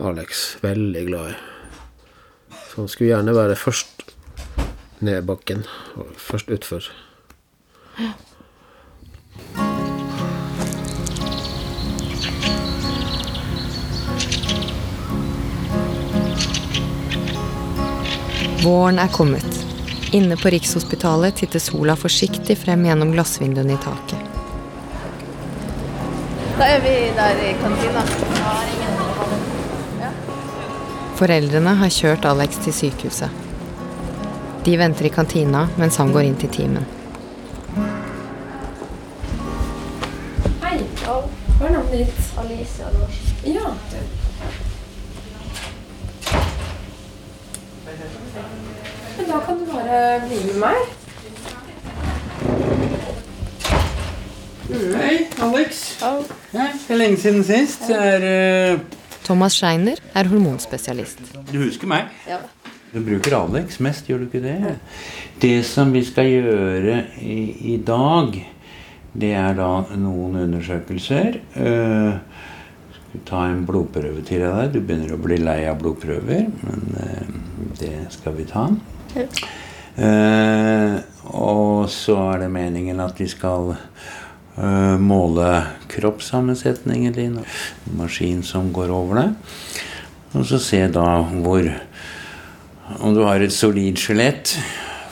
Alex 0.10 0.56
veldig 0.64 1.04
glad 1.10 1.34
i. 1.34 1.38
Så 2.70 2.82
han 2.82 2.90
skulle 2.92 3.12
gjerne 3.12 3.36
være 3.36 3.60
først 3.60 4.16
ned 5.06 5.28
bakken, 5.28 5.66
og 6.00 6.16
først 6.20 6.52
utfor. 6.56 6.88
Våren 18.64 19.00
er 19.00 19.08
kommet. 19.08 19.66
Inne 20.12 20.38
på 20.38 20.50
Rikshospitalet 20.50 21.36
titter 21.36 21.60
sola 21.60 21.96
forsiktig 21.96 22.58
frem 22.58 22.84
gjennom 22.86 23.14
glassvinduene 23.14 23.78
i 23.78 23.80
taket. 23.80 24.20
Da 26.58 26.68
er 26.68 26.84
vi 26.84 26.96
der 27.16 27.40
i 27.40 27.54
kantina. 27.62 28.04
Foreldrene 31.16 31.78
har 31.80 31.96
kjørt 32.02 32.28
Alex 32.28 32.60
til 32.66 32.76
sykehuset. 32.76 33.48
De 34.68 34.76
venter 34.84 35.08
i 35.08 35.16
kantina 35.16 35.70
mens 35.80 36.04
han 36.04 36.12
går 36.12 36.28
inn 36.28 36.40
til 36.44 36.52
timen. 36.52 36.88
Hei. 40.66 40.82
Hva 41.06 41.22
er 41.64 41.78
navnet 41.80 41.96
ditt? 41.96 42.26
Alicia. 42.44 42.92
Ja. 43.48 43.72
Du 49.90 49.96
bare 49.96 50.22
bli 50.28 50.40
med 50.46 50.58
meg. 50.62 50.82
Hei, 54.70 55.16
Alex. 55.42 55.82
Hei, 56.54 56.68
det 56.86 56.94
er 56.94 57.00
lenge 57.00 57.18
siden 57.18 57.44
sist. 57.44 57.88
Det 57.90 57.98
Er, 57.98 58.76
uh... 58.76 58.80
Thomas 59.26 59.58
Scheiner 59.58 59.98
er 60.14 60.30
hormonspesialist. 60.30 61.22
du 61.52 61.58
husker 61.64 61.90
meg? 61.90 62.14
Ja. 62.28 62.38
Du 62.94 63.02
bruker 63.06 63.36
Alex 63.38 63.80
mest, 63.80 64.06
gjør 64.10 64.24
du 64.24 64.28
ikke 64.30 64.44
det? 64.44 64.76
Det 65.42 65.66
som 65.66 65.94
vi 65.94 66.04
skal 66.06 66.30
gjøre 66.30 67.04
i, 67.22 67.40
i 67.74 67.78
dag, 67.78 68.38
det 69.14 69.34
er 69.34 69.58
da 69.58 69.72
noen 69.98 70.38
undersøkelser. 70.46 71.40
Uh, 71.58 72.20
skal 73.00 73.26
ta 73.26 73.48
en 73.50 73.66
blodprøve 73.66 74.22
til 74.26 74.46
deg. 74.46 74.70
Du 74.74 74.82
begynner 74.82 75.16
å 75.16 75.22
bli 75.22 75.42
lei 75.42 75.64
av 75.70 75.82
blodprøver, 75.82 76.46
men 76.62 76.86
uh, 76.94 77.74
det 77.82 77.96
skal 78.14 78.38
vi 78.38 78.46
ta. 78.50 78.68
Eh, 79.18 79.42
og 80.00 81.90
så 81.92 82.16
er 82.34 82.44
det 82.44 82.52
meningen 82.54 83.02
at 83.04 83.20
vi 83.20 83.28
skal 83.30 83.74
eh, 83.74 84.96
måle 85.02 85.50
kroppssammensetningen 85.92 87.16
din. 87.16 87.40
Maskin 87.98 88.44
som 88.46 88.72
går 88.74 88.94
over 88.96 89.22
deg. 89.24 89.66
Og 90.38 90.46
så 90.46 90.60
se 90.62 90.84
da 90.94 91.08
hvor 91.44 91.68
Om 93.00 93.14
du 93.14 93.20
har 93.22 93.38
et 93.38 93.54
solid 93.54 94.00
skjelett. 94.02 94.56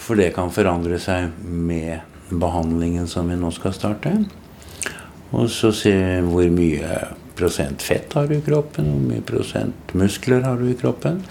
For 0.02 0.18
det 0.18 0.32
kan 0.34 0.50
forandre 0.50 0.98
seg 0.98 1.30
med 1.44 2.00
behandlingen 2.32 3.06
som 3.08 3.28
vi 3.30 3.36
nå 3.38 3.52
skal 3.54 3.76
starte. 3.76 4.14
Og 5.36 5.50
så 5.52 5.74
se 5.76 5.94
hvor 6.26 6.48
mye 6.56 7.02
prosent 7.38 7.84
fett 7.86 8.14
har 8.18 8.26
du 8.28 8.38
i 8.38 8.42
kroppen, 8.42 8.88
hvor 8.88 9.04
mye 9.12 9.26
prosent 9.26 9.94
muskler 9.94 10.46
har 10.48 10.58
du 10.58 10.72
i 10.72 10.78
kroppen. 10.80 11.22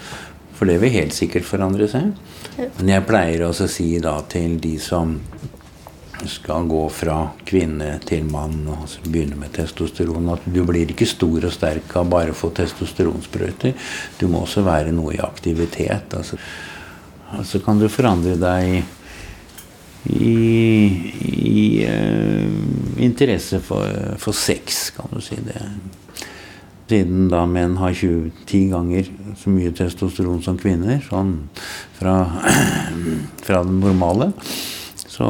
For 0.57 0.69
det 0.69 0.79
vil 0.81 0.95
helt 0.95 1.13
sikkert 1.13 1.45
forandre 1.45 1.87
seg. 1.91 2.11
Men 2.57 2.89
jeg 2.89 3.05
pleier 3.05 3.45
også 3.45 3.67
å 3.67 3.71
si 3.71 3.91
da 4.01 4.17
til 4.29 4.57
de 4.61 4.75
som 4.81 5.19
skal 6.25 6.65
gå 6.65 6.81
fra 6.89 7.17
kvinne 7.45 7.91
til 8.07 8.25
mann 8.25 8.63
og 8.73 8.89
begynne 9.05 9.37
med 9.37 9.53
testosteron, 9.53 10.31
at 10.33 10.47
du 10.49 10.63
blir 10.65 10.89
ikke 10.89 11.05
stor 11.05 11.45
og 11.45 11.53
sterk 11.53 11.93
av 11.99 12.09
bare 12.09 12.33
å 12.33 12.37
få 12.37 12.49
testosteronsprøyter. 12.57 13.75
Du 14.17 14.25
må 14.31 14.41
også 14.45 14.65
være 14.65 14.95
noe 14.95 15.13
i 15.13 15.21
aktivitet. 15.21 16.17
Altså, 16.17 16.39
altså 17.37 17.61
kan 17.61 17.77
du 17.77 17.85
forandre 17.93 18.33
deg 18.41 18.81
i, 20.17 20.33
i 21.53 21.85
uh, 21.85 22.49
interesse 23.03 23.61
for, 23.61 24.17
for 24.21 24.33
sex, 24.33 24.87
kan 24.97 25.13
du 25.13 25.21
si 25.21 25.37
det. 25.45 25.61
Siden 26.87 27.27
da 27.27 27.41
menn 27.49 27.75
har 27.81 27.91
20, 27.91 28.31
10 28.47 28.69
ganger 28.71 29.09
så 29.35 29.51
mye 29.51 29.73
testosteron 29.75 30.39
som 30.43 30.55
kvinner, 30.59 31.01
sånn 31.03 31.33
fra, 31.97 32.15
fra 33.45 33.59
det 33.67 33.75
normale, 33.75 34.29
så, 35.03 35.29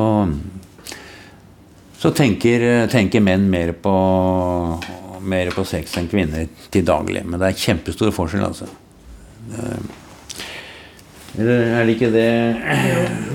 så 1.98 2.14
tenker, 2.14 2.86
tenker 2.94 3.26
menn 3.26 3.48
mer 3.50 3.74
på, 3.74 3.96
mer 5.26 5.50
på 5.56 5.66
sex 5.66 5.98
enn 5.98 6.12
kvinner 6.12 6.46
til 6.70 6.86
daglig. 6.86 7.26
Men 7.26 7.42
det 7.42 7.50
er 7.50 7.64
kjempestor 7.66 8.14
forskjell, 8.14 8.46
altså. 8.52 8.70
Er 11.38 11.86
det 11.86 11.94
ikke 11.94 12.08
det, 12.10 12.29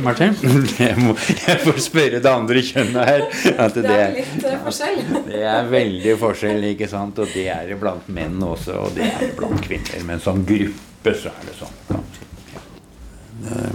Martin? 0.03 0.33
Jeg, 0.83 0.97
må, 0.99 1.13
jeg 1.15 1.59
får 1.63 1.77
spørre 1.85 2.19
det 2.25 2.31
andre 2.31 2.63
kjønnet 2.67 3.05
her. 3.07 3.21
At 3.63 3.77
det, 3.77 3.85
Det 3.87 3.99
er 4.03 4.17
litt 4.17 4.47
eh, 4.49 4.57
forskjell. 4.65 4.99
det 5.29 5.43
er 5.47 5.69
veldig 5.71 6.17
forskjell, 6.19 6.65
ikke 6.73 6.89
sant? 6.91 7.21
Og 7.23 7.31
det 7.31 7.45
er 7.55 7.69
det 7.71 7.77
blant 7.79 8.09
menn 8.11 8.43
også, 8.43 8.75
og 8.89 8.97
det 8.97 9.07
er 9.07 9.21
det 9.23 9.29
blant 9.39 9.63
kvinner. 9.63 10.03
Men 10.09 10.23
som 10.25 10.43
gruppe 10.49 11.15
så 11.21 11.31
er 11.31 11.47
det 11.47 11.55
sånn. 11.61 12.03
Eh, 13.47 13.75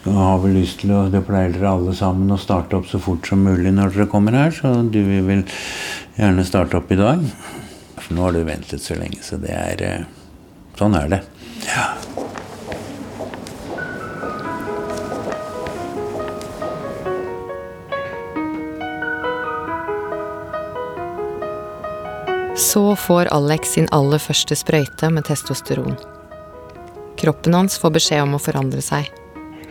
Skal 0.00 0.16
ha 0.16 0.30
vel 0.40 0.54
lyst 0.56 0.78
til 0.80 0.94
å 0.96 1.02
Det 1.12 1.20
pleier 1.26 1.52
dere 1.52 1.74
alle 1.74 1.92
sammen 1.96 2.32
å 2.32 2.38
starte 2.40 2.78
opp 2.78 2.88
så 2.88 3.00
fort 3.04 3.28
som 3.28 3.42
mulig 3.44 3.74
når 3.76 3.92
dere 3.98 4.08
kommer 4.08 4.32
her, 4.38 4.54
så 4.56 4.78
du 4.88 4.96
vil 5.04 5.44
gjerne 6.16 6.46
starte 6.48 6.80
opp 6.80 6.88
i 6.96 6.96
dag. 7.00 7.20
For 8.00 8.16
nå 8.16 8.24
har 8.24 8.32
du 8.32 8.40
ventet 8.48 8.80
så 8.80 8.96
lenge, 8.96 9.20
så 9.28 9.36
det 9.44 9.52
er 9.52 9.84
eh, 9.90 10.08
Sånn 10.80 10.94
er 10.96 11.10
det. 11.12 11.18
Ja. 11.68 11.90
Så 22.60 22.96
får 22.96 23.26
Alex 23.26 23.68
sin 23.68 23.88
aller 23.90 24.20
første 24.20 24.52
sprøyte 24.52 25.08
med 25.08 25.24
testosteron. 25.24 25.94
Kroppen 27.16 27.56
hans 27.56 27.78
får 27.80 27.94
beskjed 27.94 28.20
om 28.26 28.36
å 28.36 28.40
forandre 28.42 28.82
seg. 28.84 29.08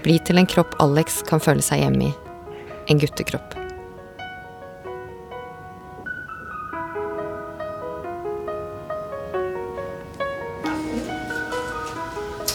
Bli 0.02 0.16
til 0.26 0.42
en 0.42 0.50
kropp 0.50 0.74
Alex 0.82 1.20
kan 1.30 1.44
føle 1.44 1.62
seg 1.62 1.84
hjemme 1.84 2.10
i. 2.10 2.12
En 2.90 2.98
guttekropp. 2.98 3.54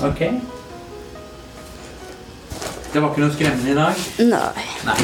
Ok. 0.03 0.21
Det 2.91 2.99
var 2.99 3.12
ikke 3.12 3.23
noe 3.23 3.35
skremmende 3.38 3.71
i 3.71 3.79
dag? 3.79 4.07
Nei. 4.35 4.71
Nei. 4.91 5.03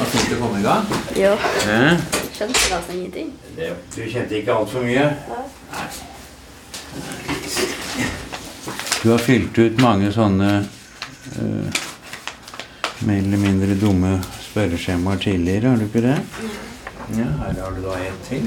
Var 0.00 0.14
fint 0.16 0.32
å 0.32 0.46
komme 0.46 0.64
i 0.64 0.64
gang. 0.64 0.94
Ja. 1.12 1.36
Ja. 1.68 2.24
Skjønte 2.36 2.60
nesten 2.68 2.96
ingenting. 2.98 3.28
Det, 3.56 3.70
du 3.94 4.02
kjente 4.12 4.36
ikke 4.36 4.52
altfor 4.52 4.84
mye? 4.84 5.06
Nei. 5.72 5.86
Du 9.02 9.10
har 9.10 9.18
fylt 9.22 9.58
ut 9.58 9.80
mange 9.80 10.10
sånne 10.12 10.50
uh, 10.66 11.66
mer 13.06 13.18
eller 13.22 13.40
mindre 13.40 13.76
dumme 13.80 14.18
spørreskjemaer 14.50 15.16
tidligere, 15.22 15.68
har 15.70 15.76
du 15.80 15.84
ikke 15.86 16.02
det? 16.04 16.18
Ja, 17.16 17.28
her 17.40 17.54
har 17.62 17.70
du 17.76 17.80
da 17.84 17.94
ett 18.02 18.20
til. 18.26 18.44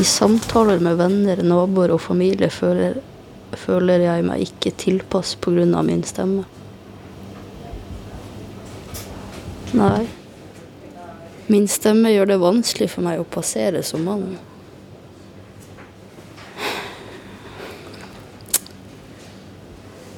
I 0.00 0.04
samtaler 0.04 0.78
med 0.82 0.96
venner, 1.02 1.42
naboer 1.44 1.90
og 1.94 2.00
familie 2.06 2.50
føler, 2.54 3.02
føler 3.66 3.98
jeg 4.06 4.24
meg 4.30 4.48
ikke 4.48 4.70
tilpass 4.78 5.36
pga. 5.36 5.82
min 5.82 6.04
stemme. 6.06 6.44
Nei. 9.74 10.06
Min 11.46 11.66
stemme 11.68 12.12
gjør 12.14 12.30
det 12.30 12.40
vanskelig 12.40 12.88
for 12.92 13.04
meg 13.04 13.20
å 13.20 13.26
passere 13.26 13.82
som 13.84 14.06
mann. 14.06 14.36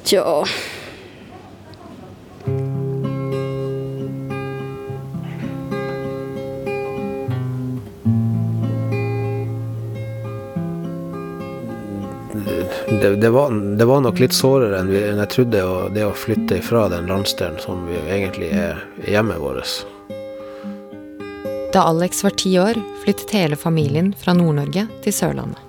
Tja 0.07 0.23
Det, 13.01 13.15
det, 13.21 13.29
var, 13.29 13.51
det 13.51 13.85
var 13.85 14.01
nok 14.01 14.19
litt 14.19 14.33
sårere 14.33 14.79
enn, 14.79 14.89
vi, 14.89 15.03
enn 15.05 15.19
jeg 15.21 15.29
trodde, 15.35 15.61
det 15.93 16.05
å 16.07 16.15
flytte 16.17 16.57
ifra 16.57 16.87
den 16.89 17.05
landsdelen 17.11 17.59
som 17.61 17.83
vi 17.85 17.99
egentlig 18.09 18.49
er 18.57 18.81
hjemmet 19.05 19.37
vårt. 19.43 19.83
Da 21.75 21.83
Alex 21.91 22.23
var 22.25 22.33
ti 22.41 22.55
år, 22.57 22.79
flyttet 23.03 23.35
hele 23.37 23.59
familien 23.59 24.13
fra 24.17 24.33
Nord-Norge 24.33 24.87
til 25.05 25.13
Sørlandet. 25.13 25.61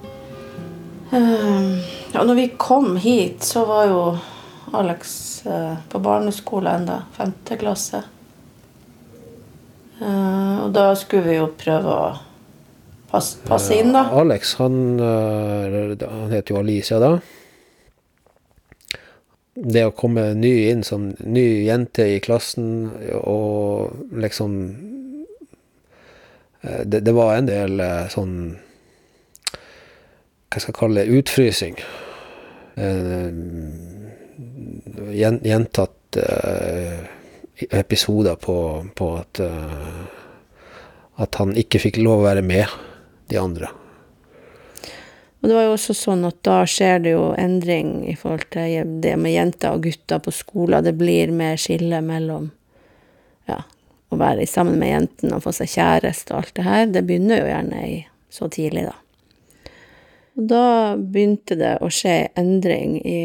Uh, 1.12 1.76
Ja, 2.12 2.24
når 2.24 2.34
vi 2.34 2.48
kom 2.56 2.96
hit, 2.96 3.44
så 3.44 3.64
var 3.64 3.86
jo 3.86 4.18
Alex 4.72 5.42
uh, 5.46 5.74
på 5.88 5.98
barneskole 5.98 6.70
enda, 6.70 7.02
femte 7.12 7.56
klasse. 7.60 8.00
Uh, 10.00 10.64
og 10.64 10.72
da 10.72 10.94
skulle 10.96 11.28
vi 11.28 11.36
jo 11.36 11.50
prøve 11.58 11.92
å 11.92 12.08
passe, 13.10 13.38
passe 13.48 13.76
inn, 13.80 13.92
da. 13.94 14.06
Alex, 14.20 14.54
han, 14.60 15.00
eh, 15.00 15.96
han 16.04 16.32
heter 16.32 16.54
jo 16.54 16.60
Alicia 16.60 17.00
da. 17.02 17.12
Det 19.58 19.84
å 19.88 19.94
komme 19.96 20.28
ny 20.38 20.52
inn 20.70 20.84
som 20.86 21.08
ny 21.18 21.46
jente 21.66 22.04
i 22.06 22.20
klassen 22.22 22.92
og 23.18 23.90
liksom 24.14 24.52
eh, 26.62 26.84
Det, 26.86 27.00
det 27.02 27.14
var 27.16 27.34
en 27.34 27.48
del 27.48 27.80
eh, 27.82 28.04
sånn 28.12 28.36
Hva 30.46 30.60
skal 30.60 30.70
jeg 30.70 30.78
kalle 30.78 31.02
det? 31.02 31.18
Utfrysing. 31.18 31.80
Eh, 32.78 33.30
Gjentatt 35.18 36.16
eh, 36.22 37.02
episoder 37.74 38.38
på, 38.38 38.56
på 38.94 39.10
at 39.18 39.42
eh, 39.42 39.98
at 41.18 41.34
han 41.40 41.56
ikke 41.58 41.80
fikk 41.82 41.98
lov 41.98 42.22
å 42.22 42.28
være 42.28 42.44
med 42.46 42.70
de 43.28 43.38
andre. 43.40 43.70
Og 45.38 45.48
det 45.48 45.54
var 45.54 45.68
jo 45.68 45.74
også 45.76 45.94
sånn 45.94 46.24
at 46.26 46.38
da 46.46 46.60
skjer 46.66 47.02
det 47.04 47.12
jo 47.14 47.26
endring 47.38 48.00
i 48.10 48.16
forhold 48.18 48.48
til 48.54 48.94
det 49.02 49.14
med 49.20 49.36
jenter 49.36 49.76
og 49.76 49.84
gutter 49.86 50.22
på 50.22 50.34
skolen. 50.34 50.82
Det 50.84 50.96
blir 50.98 51.30
mer 51.30 51.60
skille 51.60 52.00
mellom 52.02 52.48
ja, 53.46 53.60
å 54.10 54.18
være 54.18 54.48
sammen 54.50 54.80
med 54.80 54.90
jentene 54.90 55.38
og 55.38 55.44
få 55.46 55.54
seg 55.54 55.70
kjæreste 55.76 56.34
og 56.34 56.40
alt 56.40 56.56
det 56.58 56.66
her. 56.66 56.88
Det 56.90 57.04
begynner 57.06 57.42
jo 57.42 57.52
gjerne 57.52 57.84
i, 57.86 58.00
så 58.34 58.50
tidlig, 58.50 58.88
da. 58.88 58.96
Og 60.38 60.50
da 60.50 60.64
begynte 60.98 61.58
det 61.58 61.76
å 61.82 61.90
skje 61.90 62.16
endring 62.38 62.98
i 63.02 63.22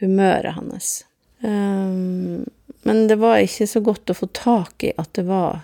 humøret 0.00 0.58
hans. 0.58 0.90
Um, 1.40 2.44
men 2.86 3.06
det 3.10 3.18
var 3.22 3.40
ikke 3.42 3.66
så 3.70 3.82
godt 3.84 4.10
å 4.10 4.18
få 4.18 4.28
tak 4.34 4.86
i 4.86 4.92
at 4.98 5.10
det 5.18 5.26
var 5.26 5.62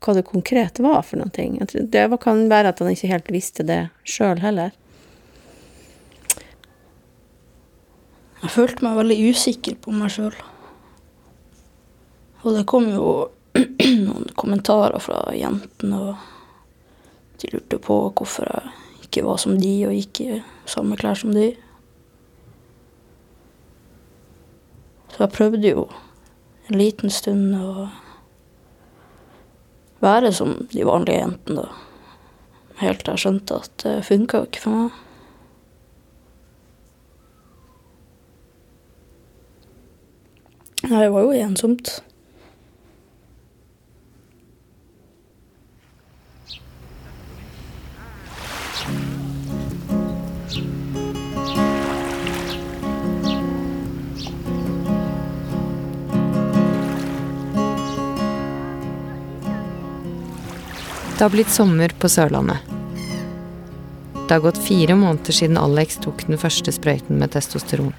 hva 0.00 0.14
det 0.16 0.26
konkret 0.28 0.80
var 0.80 1.02
for 1.04 1.28
ting. 1.36 1.58
Det 1.68 2.06
kan 2.22 2.46
være 2.48 2.72
at 2.72 2.78
han 2.80 2.92
ikke 2.92 3.10
helt 3.10 3.32
visste 3.32 3.66
det 3.68 3.82
sjøl 4.08 4.40
heller. 4.40 4.72
Jeg 8.40 8.54
følte 8.54 8.86
meg 8.86 8.96
veldig 8.96 9.18
usikker 9.34 9.76
på 9.84 9.92
meg 9.92 10.12
sjøl. 10.14 10.36
Og 12.40 12.56
det 12.56 12.64
kom 12.70 12.88
jo 12.88 13.08
noen 14.06 14.30
kommentarer 14.40 15.02
fra 15.02 15.26
jentene, 15.36 15.98
og 16.00 17.40
de 17.42 17.50
lurte 17.52 17.80
på 17.84 17.98
hvorfor 18.16 18.48
jeg 18.48 19.04
ikke 19.04 19.26
var 19.26 19.40
som 19.42 19.58
de 19.60 19.74
og 19.88 19.96
gikk 19.98 20.22
i 20.24 20.38
samme 20.70 20.96
klær 20.96 21.20
som 21.20 21.34
de. 21.36 21.50
Så 25.10 25.26
jeg 25.26 25.34
prøvde 25.36 25.74
jo 25.74 25.88
en 26.70 26.78
liten 26.80 27.12
stund 27.12 27.52
å 27.58 27.90
være 30.00 30.32
som 30.32 30.56
de 30.72 30.86
vanlige 30.86 31.20
jentene, 31.20 31.66
da. 31.66 31.86
Helt 32.80 33.02
til 33.04 33.12
jeg 33.12 33.20
skjønte 33.24 33.56
at 33.60 33.72
det 33.82 33.94
funka 34.08 34.44
ikke 34.46 34.62
for 34.64 34.76
meg. 34.76 34.98
Nei, 40.88 41.02
Det 41.02 41.12
var 41.12 41.26
jo 41.26 41.34
ensomt. 41.36 41.98
Det 61.20 61.24
har 61.24 61.30
blitt 61.30 61.50
sommer 61.52 61.92
på 62.00 62.08
Sørlandet. 62.08 62.56
Det 64.14 64.30
har 64.32 64.40
gått 64.40 64.58
fire 64.64 64.94
måneder 64.96 65.34
siden 65.36 65.58
Alex 65.60 65.98
tok 66.00 66.22
den 66.24 66.40
første 66.40 66.72
sprøyten 66.72 67.18
med 67.20 67.34
testosteron. 67.34 67.90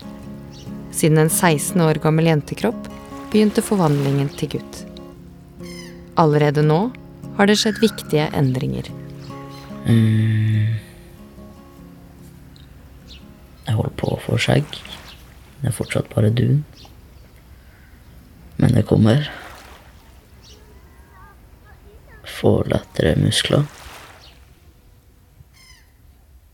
Siden 0.89 1.19
en 1.21 1.29
16 1.29 1.83
år 1.85 1.99
gammel 2.01 2.31
jentekropp 2.31 2.87
begynte 3.29 3.61
forvandlingen 3.61 4.31
til 4.39 4.55
gutt. 4.55 4.79
Allerede 6.17 6.63
nå 6.65 6.79
har 7.37 7.51
det 7.51 7.59
skjedd 7.61 7.77
viktige 7.83 8.25
endringer. 8.41 8.89
Mm. 9.85 10.81
Jeg 13.67 13.77
holder 13.77 13.95
på 14.01 14.15
å 14.15 14.19
få 14.25 14.41
skjegg. 14.47 14.65
Det 15.61 15.69
er 15.69 15.77
fortsatt 15.77 16.09
bare 16.17 16.33
dun. 16.33 16.63
Men 18.57 18.73
det 18.73 18.87
kommer. 18.89 19.29
Får 22.41 22.71
lettere 22.73 23.13
muskler. 23.21 23.67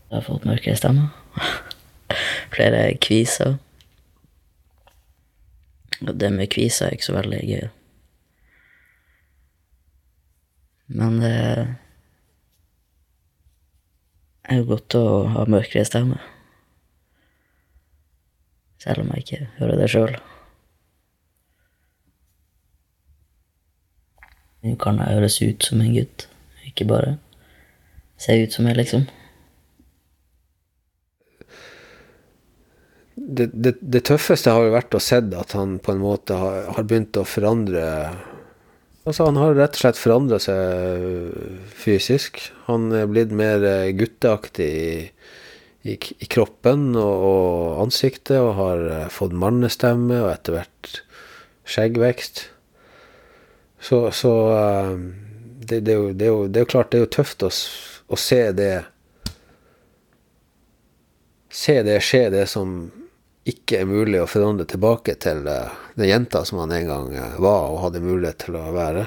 Jeg 0.08 0.18
har 0.18 0.26
fått 0.26 0.44
mørkere 0.44 0.76
stemme. 0.76 1.08
Flere 2.54 2.82
kviser. 3.00 3.56
Og 6.04 6.12
det 6.20 6.30
med 6.34 6.52
kviser 6.52 6.90
er 6.90 6.96
ikke 6.96 7.08
så 7.08 7.16
veldig 7.16 7.40
gøy. 7.48 7.66
Men 10.88 11.20
det 11.20 11.34
er 14.48 14.60
jo 14.60 14.70
godt 14.74 14.96
å 14.96 15.06
ha 15.32 15.48
mørkere 15.48 15.88
stemme. 15.88 16.20
Selv 18.80 19.02
om 19.06 19.14
jeg 19.16 19.24
ikke 19.24 19.46
hører 19.58 19.80
det 19.80 19.88
sjøl. 19.92 20.20
Nå 24.66 24.74
kan 24.82 24.98
da 24.98 25.06
høres 25.12 25.38
ut 25.42 25.62
som 25.62 25.82
en 25.82 25.94
gutt, 25.94 26.26
ikke 26.66 26.88
bare 26.88 27.16
se 28.18 28.34
ut 28.42 28.54
som 28.54 28.66
en, 28.66 28.76
liksom. 28.78 29.06
Det, 33.18 33.48
det, 33.52 33.76
det 33.82 34.04
tøffeste 34.06 34.52
har 34.54 34.66
jo 34.66 34.74
vært 34.74 34.94
å 34.94 35.02
se 35.02 35.18
at 35.20 35.54
han 35.58 35.78
på 35.82 35.94
en 35.94 36.02
måte 36.02 36.38
har, 36.38 36.68
har 36.76 36.86
begynt 36.86 37.18
å 37.18 37.26
forandre 37.26 37.84
Altså, 39.08 39.24
han 39.24 39.38
har 39.40 39.54
rett 39.56 39.72
og 39.72 39.80
slett 39.80 39.96
forandra 39.96 40.36
seg 40.42 41.30
fysisk. 41.80 42.42
Han 42.66 42.90
er 42.92 43.06
blitt 43.08 43.30
mer 43.32 43.62
eh, 43.64 43.94
gutteaktig 43.96 44.66
i, 44.68 44.90
i, 45.88 45.94
i 45.96 46.28
kroppen 46.28 46.90
og, 46.92 47.24
og 47.30 47.78
ansiktet, 47.86 48.36
og 48.36 48.50
har 48.58 48.84
eh, 48.92 49.06
fått 49.08 49.32
mannestemme 49.32 50.18
og 50.26 50.28
etter 50.34 50.58
hvert 50.58 50.90
skjeggvekst. 51.64 52.42
Så, 53.80 54.10
så 54.10 54.34
eh, 54.56 54.94
det, 55.60 55.80
det, 55.80 55.92
er 55.92 55.96
jo, 55.96 56.12
det, 56.12 56.24
er 56.24 56.32
jo, 56.32 56.46
det 56.46 56.60
er 56.60 56.66
jo 56.66 56.72
klart 56.74 56.90
det 56.92 57.00
er 57.00 57.06
jo 57.06 57.16
tøft 57.18 57.44
å, 57.46 57.50
å 58.08 58.18
se 58.18 58.40
det 58.56 58.72
se 61.58 61.82
det 61.82 62.00
skje, 62.04 62.28
det 62.30 62.46
som 62.46 62.90
ikke 63.48 63.80
er 63.80 63.88
mulig 63.88 64.20
å 64.20 64.28
forandre 64.28 64.66
tilbake 64.68 65.16
til 65.22 65.46
eh, 65.48 65.76
den 65.96 66.10
jenta 66.10 66.44
som 66.44 66.60
han 66.62 66.74
en 66.76 66.90
gang 66.90 67.14
eh, 67.16 67.38
var 67.40 67.70
og 67.72 67.80
hadde 67.86 68.04
mulighet 68.04 68.44
til 68.44 68.58
å 68.60 68.66
være. 68.74 69.06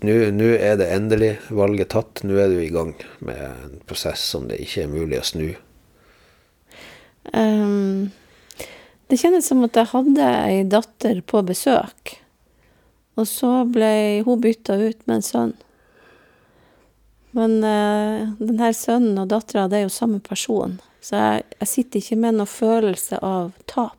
Nå 0.00 0.46
er 0.56 0.78
det 0.80 0.86
endelig 0.94 1.34
valget 1.52 1.90
tatt. 1.92 2.22
Nå 2.24 2.38
er 2.40 2.48
du 2.48 2.62
i 2.62 2.70
gang 2.72 2.94
med 3.20 3.40
en 3.44 3.74
prosess 3.84 4.22
som 4.32 4.46
det 4.48 4.56
ikke 4.64 4.86
er 4.86 4.94
mulig 4.94 5.18
å 5.20 5.26
snu. 5.28 5.50
Um, 7.36 8.08
det 9.12 9.18
kjennes 9.20 9.44
som 9.44 9.60
at 9.66 9.76
jeg 9.76 9.90
hadde 9.92 10.30
ei 10.46 10.62
datter 10.64 11.20
på 11.20 11.42
besøk, 11.44 12.14
og 13.18 13.26
så 13.28 13.64
ble 13.68 14.22
hun 14.26 14.40
bytta 14.42 14.76
ut 14.78 15.06
med 15.06 15.20
en 15.20 15.26
sønn. 15.26 15.54
Men 17.36 17.60
uh, 17.62 18.30
den 18.38 18.58
her 18.58 18.74
sønnen 18.74 19.18
og 19.22 19.30
dattera, 19.30 19.68
det 19.70 19.80
er 19.80 19.86
jo 19.86 19.94
samme 19.94 20.18
person, 20.22 20.80
så 21.00 21.16
jeg, 21.16 21.44
jeg 21.60 21.70
sitter 21.70 22.02
ikke 22.02 22.20
med 22.24 22.38
noen 22.38 22.50
følelse 22.50 23.20
av 23.22 23.52
tap. 23.70 23.96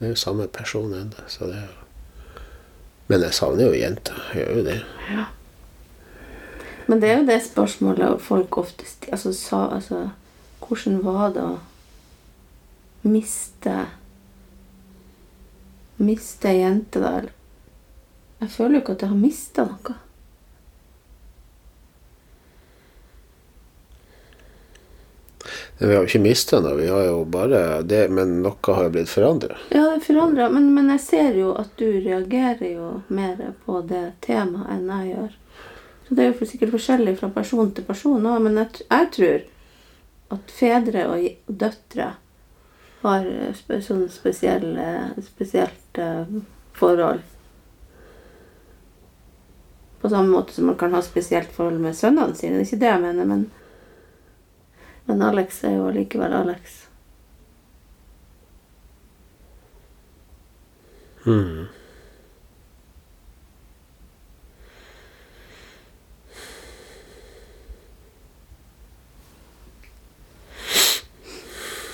Det 0.00 0.08
er 0.08 0.14
jo 0.14 0.16
samme 0.16 0.46
person 0.48 0.94
ennå, 0.96 1.26
så 1.28 1.50
det 1.50 1.58
er 1.60 1.68
jo 1.68 1.76
Men 3.10 3.24
jeg 3.26 3.34
savner 3.34 3.66
jo 3.66 3.74
jenta. 3.74 4.14
Jeg 4.30 4.44
gjør 4.44 4.58
jo 4.60 4.62
det. 4.68 4.76
Men 6.86 7.00
det 7.02 7.08
er 7.10 7.16
jo 7.18 7.26
det 7.26 7.40
spørsmålet 7.42 8.22
folk 8.22 8.56
oftest 8.58 9.08
altså, 9.10 9.32
sa 9.34 9.64
altså, 9.74 10.10
Hvordan 10.62 11.00
var 11.02 11.34
det 11.34 11.42
å 11.42 11.58
miste 13.10 13.74
Miste 16.00 16.48
ei 16.48 16.62
jente, 16.62 17.00
da? 17.02 17.18
Jeg 18.40 18.52
føler 18.54 18.78
jo 18.78 18.84
ikke 18.84 18.94
at 18.96 19.02
jeg 19.04 19.12
har 19.12 19.20
mista 19.20 19.66
noe. 19.68 19.96
Vi 25.80 25.88
har 25.88 26.02
jo 26.02 26.08
ikke 26.08 26.20
mista 26.20 26.60
noe, 26.60 26.76
vi 26.76 26.88
har 26.92 27.04
jo 27.06 27.20
bare 27.24 27.60
det, 27.88 28.02
men 28.12 28.38
noe 28.44 28.74
har 28.76 28.88
jo 28.88 28.94
blitt 28.96 29.12
forandra. 29.12 29.56
Ja, 29.72 29.86
det 29.94 30.04
forandrer, 30.04 30.52
men, 30.52 30.66
men 30.76 30.90
jeg 30.92 31.04
ser 31.04 31.38
jo 31.40 31.54
at 31.56 31.72
du 31.80 31.86
reagerer 31.88 32.66
jo 32.68 32.88
mer 33.08 33.54
på 33.64 33.80
det 33.88 34.02
temaet 34.24 34.72
enn 34.74 34.90
jeg 34.92 35.14
gjør. 35.14 35.38
Så 36.08 36.16
det 36.16 36.24
er 36.24 36.32
jo 36.32 36.48
sikkert 36.50 36.74
forskjellig 36.74 37.16
fra 37.20 37.30
person 37.32 37.72
til 37.76 37.88
person 37.88 38.28
òg, 38.28 38.42
men 38.44 38.60
jeg, 38.60 38.84
jeg 38.88 39.08
tror 39.16 40.36
at 40.36 40.52
fedre 40.54 41.06
og 41.12 41.56
døtre 41.64 42.10
har 43.00 43.26
eh, 43.26 43.80
sånn 43.84 44.06
spesielle, 44.12 44.88
spesielt 45.24 45.98
eh, 45.98 46.26
forhold. 46.76 47.22
På 50.00 50.08
samme 50.08 50.28
måte 50.32 50.52
som 50.52 50.66
man 50.66 50.78
kan 50.80 50.94
ha 50.94 51.02
spesielt 51.04 51.52
forhold 51.52 51.80
med 51.80 51.96
sønnene 51.96 52.36
sine. 52.36 52.60
Det 52.60 52.64
er 52.64 52.68
ikke 52.68 52.84
det 52.84 52.92
jeg 52.92 53.02
mener, 53.04 53.28
men, 53.28 53.50
men 55.08 55.24
Alex 55.24 55.64
er 55.64 55.76
jo 55.76 55.90
allikevel 55.90 56.36
Alex. 56.36 56.86
Mm. 61.26 61.68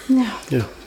Ja. 0.07 0.31
Ja. 0.49 0.86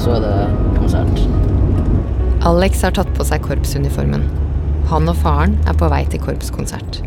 Og 0.00 0.04
så 0.06 0.12
er 0.16 0.22
det 0.24 0.36
konsert. 0.78 1.18
Alex 2.48 2.80
har 2.86 2.94
tatt 2.96 3.10
på 3.18 3.24
seg 3.28 3.42
korpsuniformen. 3.44 4.22
Han 4.88 5.10
og 5.12 5.16
faren 5.20 5.58
er 5.68 5.76
på 5.76 5.90
vei 5.92 6.06
til 6.08 6.22
korpskonsert. 6.24 7.02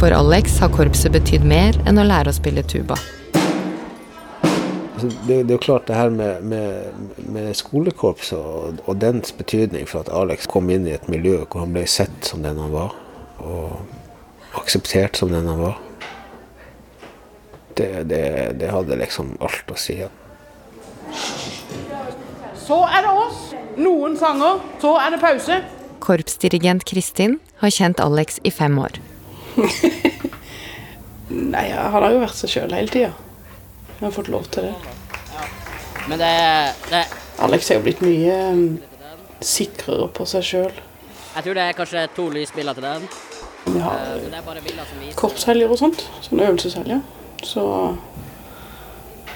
For 0.00 0.14
Alex 0.16 0.56
har 0.62 0.70
korpset 0.72 1.12
betydd 1.12 1.44
mer 1.44 1.76
enn 1.84 2.00
å 2.00 2.06
lære 2.08 2.32
å 2.32 2.36
spille 2.36 2.64
tuba. 2.64 2.96
Altså, 4.40 5.10
det, 5.26 5.36
det 5.44 5.52
er 5.52 5.58
jo 5.58 5.66
klart 5.66 5.84
det 5.90 5.98
her 5.98 6.14
med, 6.14 6.46
med, 6.48 7.12
med 7.28 7.50
skolekorps 7.58 8.32
og, 8.38 8.80
og 8.86 8.96
dens 9.04 9.34
betydning 9.36 9.84
for 9.90 10.00
at 10.00 10.08
Alex 10.16 10.48
kom 10.48 10.72
inn 10.72 10.88
i 10.88 10.94
et 10.96 11.12
miljø 11.12 11.42
hvor 11.42 11.66
han 11.66 11.76
ble 11.76 11.84
sett 11.88 12.32
som 12.32 12.40
den 12.46 12.56
han 12.60 12.72
var, 12.72 12.96
og 13.44 14.56
akseptert 14.56 15.20
som 15.20 15.32
den 15.36 15.44
han 15.48 15.60
var. 15.60 15.76
Det, 17.76 17.90
det, 18.08 18.24
det 18.60 18.72
hadde 18.72 18.96
liksom 19.04 19.36
alt 19.44 19.76
å 19.76 19.78
si. 19.80 20.00
Så 22.66 22.78
er 22.86 23.04
det 23.06 23.12
oss. 23.24 23.38
Noen 23.80 24.16
sanger, 24.20 24.60
så 24.82 24.94
er 25.00 25.14
det 25.14 25.20
pause. 25.22 25.60
Korpsdirigent 26.00 26.84
Kristin 26.88 27.38
har 27.62 27.72
kjent 27.74 28.00
Alex 28.00 28.40
i 28.44 28.52
fem 28.52 28.78
år. 28.80 28.98
Nei, 31.30 31.66
han 31.70 32.02
har 32.02 32.10
jo 32.12 32.22
vært 32.22 32.38
seg 32.38 32.52
sjøl 32.54 32.74
hele 32.74 32.92
tida. 32.92 33.10
Jeg 33.96 34.06
har 34.06 34.14
fått 34.14 34.30
lov 34.32 34.48
til 34.52 34.68
det. 34.68 34.74
Men 36.08 36.18
det 36.18 36.28
er, 36.28 36.70
det 36.90 37.02
Alex 37.44 37.70
er 37.70 37.78
jo 37.78 37.84
blitt 37.84 38.00
mye 38.04 38.36
mm, 38.56 38.64
sikrere 39.44 40.08
på 40.16 40.26
seg 40.28 40.46
sjøl. 40.46 40.80
Jeg 41.36 41.46
tror 41.46 41.56
det 41.56 41.66
er 41.66 41.76
kanskje 41.78 42.06
to 42.16 42.28
lysbilder 42.32 42.78
til 42.78 42.86
den. 42.88 43.10
Vi 43.70 43.82
har 43.84 44.16
er 44.16 45.12
korpshelger 45.20 45.70
og 45.70 45.78
sånt, 45.78 46.06
sånne 46.24 46.48
øvelseshelger. 46.48 47.04
Så 47.46 47.64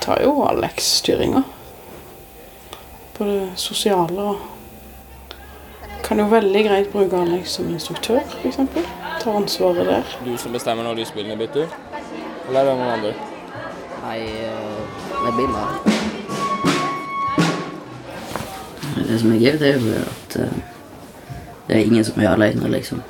tar 0.02 0.24
jo 0.24 0.40
Alex 0.48 0.88
styringa. 1.00 1.44
På 3.14 3.24
det 3.24 3.52
sosiale 3.56 4.22
og 4.22 4.36
Kan 6.04 6.18
jo 6.20 6.26
veldig 6.28 6.64
greit 6.66 6.90
bruke 6.92 7.16
Alex 7.16 7.54
som 7.56 7.68
instruktør, 7.72 8.20
f.eks. 8.42 8.58
Ta 9.22 9.30
ansvaret 9.32 9.86
der. 9.88 10.02
Du 10.24 10.36
som 10.36 10.52
bestemmer 10.52 10.84
når 10.84 10.98
lysbilene 10.98 11.36
bytter? 11.40 11.70
Eller 12.48 12.60
er 12.60 12.64
det 12.68 12.74
noen 12.76 12.90
andre? 12.92 13.12
Nei, 14.02 14.18
eh, 14.20 14.80
det 15.14 15.30
er 15.30 15.36
bilder. 15.38 15.68
Det 19.08 19.20
som 19.20 19.32
er 19.32 19.40
gøy, 19.40 19.56
det 19.62 19.68
er 19.70 19.80
jo 19.80 19.96
at 20.02 20.36
eh, 20.44 20.60
det 21.68 21.76
er 21.76 21.80
ingen 21.86 22.04
som 22.04 22.20
er 22.20 22.34
alene, 22.34 22.68
liksom. 22.68 23.00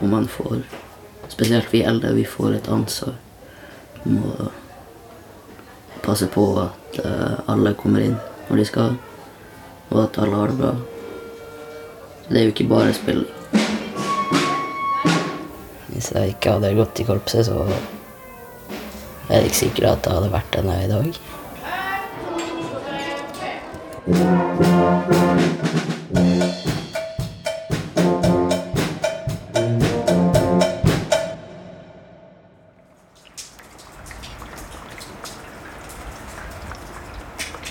Og 0.00 0.08
man 0.08 0.28
får, 0.28 0.60
spesielt 1.28 1.72
vi 1.72 1.82
eldre, 1.82 2.14
vi 2.14 2.24
får 2.28 2.58
et 2.58 2.68
ansvar 2.68 3.14
om 4.04 4.20
å 4.28 4.50
passe 6.04 6.28
på 6.28 6.44
at 6.62 7.00
eh, 7.00 7.38
alle 7.48 7.72
kommer 7.80 8.04
inn 8.04 8.18
når 8.50 8.60
de 8.60 8.64
skal, 8.68 8.98
og 9.90 9.98
at 10.04 10.18
alle 10.22 10.36
har 10.40 10.48
det 10.52 10.58
bra. 10.60 10.72
Det 12.28 12.36
er 12.38 12.44
jo 12.48 12.54
ikke 12.54 12.70
bare 12.70 12.96
spill. 12.96 13.22
Hvis 15.92 16.08
jeg 16.12 16.24
ikke 16.34 16.52
hadde 16.56 16.76
gått 16.76 17.00
i 17.00 17.08
korpset, 17.08 17.42
så 17.48 17.56
jeg 19.28 19.36
er 19.38 19.46
ikke 19.46 19.64
sikker 19.64 19.82
at 19.92 20.02
det 20.04 20.16
hadde 20.16 20.34
vært 20.34 20.52
den 20.54 20.70
jeg 20.70 20.76
er 20.76 20.86
i 20.86 20.94
dag. 20.96 21.10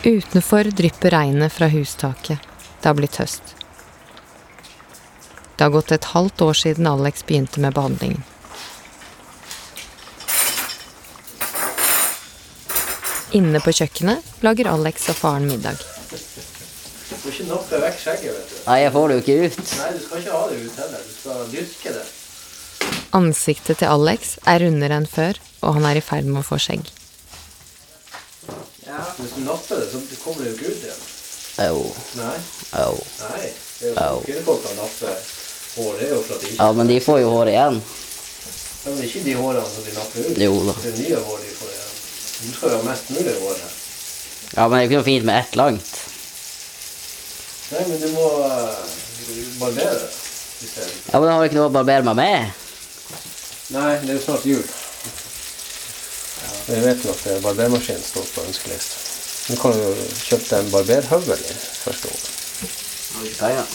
Utenfor 0.06 0.63
drypper 0.63 1.10
regnet 1.10 1.54
fra 1.54 1.68
hustaket. 1.68 2.38
Det 2.82 2.88
har 2.88 2.94
blitt 2.94 3.15
høst. 3.18 3.56
Det 5.56 5.63
har 5.63 5.72
gått 5.74 5.91
et 5.96 6.06
halvt 6.12 6.41
år 6.46 6.58
siden 6.60 6.86
Alex 6.88 7.24
begynte 7.26 7.63
med 7.63 7.74
behandlingen. 7.74 8.22
Inne 13.34 13.62
på 13.65 13.74
kjøkkenet 13.74 14.44
lager 14.46 14.70
Alex 14.76 15.08
og 15.10 15.18
faren 15.18 15.48
middag. 15.50 15.82
Du 16.12 17.15
får 17.15 17.32
ikke 17.32 17.48
nappe 17.50 17.80
vekk 17.82 17.98
skjegget, 18.04 18.36
vet 18.36 18.52
du. 18.52 18.60
Nei, 18.68 18.76
jeg 18.84 18.94
får 18.94 19.08
det 19.08 19.15
jo 19.18 19.24
ikke 19.24 19.38
ut. 19.39 19.72
Nei, 19.80 19.88
du 19.96 20.04
skal 20.04 20.22
ikke 20.22 20.36
ha 20.36 20.44
det 20.52 20.60
ut 20.60 20.78
heller. 20.84 21.08
Du 21.08 21.15
skal 21.15 21.41
dyrke 21.56 21.96
det. 21.96 22.06
Ansiktet 23.22 23.82
til 23.82 23.89
Alex 23.96 24.36
er 24.46 24.62
rundere 24.68 25.02
enn 25.02 25.10
før, 25.10 25.41
og 25.65 25.80
han 25.80 25.89
er 25.89 25.98
i 25.98 26.06
ferd 26.06 26.30
med 26.30 26.44
å 26.44 26.48
få 26.52 26.62
skjegg. 26.62 26.94
Hvis 29.26 29.34
du 29.36 29.42
napper 29.42 29.76
det, 29.82 29.86
så 29.90 30.00
kommer 30.24 30.44
det 30.44 30.52
jo 30.52 30.56
ikke 30.56 30.72
ut 30.72 30.84
igjen. 30.86 31.06
Au, 31.66 31.80
Nei. 32.20 32.36
au. 32.84 32.98
Nei. 33.22 33.48
Det 33.80 33.88
er 33.88 33.94
jo 33.96 34.02
Au. 34.04 34.20
kvinnefolk 34.22 34.60
kan 34.68 34.76
nappe 34.78 35.14
hår. 35.76 35.96
Det 36.00 36.06
er 36.06 36.14
jo 36.14 36.20
for 36.28 36.36
at 36.36 36.44
de 36.44 36.52
ikke 36.52 36.60
Ja, 36.60 36.68
men 36.78 36.92
de 36.92 36.98
får 37.02 37.20
jo 37.24 37.32
hår 37.34 37.50
igjen. 37.54 37.80
Ja, 37.82 38.92
Men 38.92 39.02
ikke 39.08 39.24
de 39.26 39.34
hårene 39.40 39.66
som 39.72 39.88
de 39.88 39.96
napper 39.96 40.28
ut. 40.30 40.38
Jo 40.46 40.60
da. 40.68 40.78
Det 40.84 40.92
er 40.92 40.98
nye 41.00 41.24
hår 41.26 41.42
de 41.42 41.56
får 41.58 41.74
igjen. 41.74 41.98
Du 42.44 42.54
skal 42.54 42.70
jo 42.70 42.78
ha 42.78 42.86
mest 42.92 43.10
mulig 43.16 43.36
hår 43.42 43.58
her. 43.64 43.74
Ja, 44.60 44.68
men 44.68 44.76
det 44.76 44.78
er 44.78 44.86
jo 44.86 44.90
ikke 44.92 45.00
noe 45.02 45.10
fint 45.10 45.28
med 45.32 45.42
ett 45.42 45.60
langt. 45.64 45.92
Nei, 47.72 47.84
men 47.90 48.02
du 48.06 48.08
må 48.14 48.30
uh, 48.46 48.80
barbere 49.64 50.00
isteden. 50.62 50.98
Ja, 51.10 51.18
men 51.18 51.30
da 51.32 51.34
har 51.34 51.42
jo 51.42 51.50
ikke 51.50 51.62
noe 51.64 51.72
å 51.74 51.78
barbere 51.82 52.06
meg 52.12 52.22
med. 52.22 52.66
Nei, 53.74 53.92
det 54.06 54.12
er 54.14 54.20
jo 54.20 54.26
snart 54.30 54.46
jul. 54.54 54.66
Vi 56.67 56.80
vet 56.82 57.04
jo 57.06 57.12
at 57.13 57.43
barbermaskinen 57.43 58.01
står 58.01 58.25
på 58.36 58.41
ønskelista. 58.47 59.01
Du 59.45 59.56
kan 59.62 59.75
jo 59.78 59.89
kjøpe 60.25 60.45
deg 60.49 60.63
en 60.63 60.71
barberhøvel 60.73 61.41
i 61.45 61.58
første 61.86 62.10
omgang. 62.10 62.36
Ja, 63.41 63.47
ja. 63.60 63.65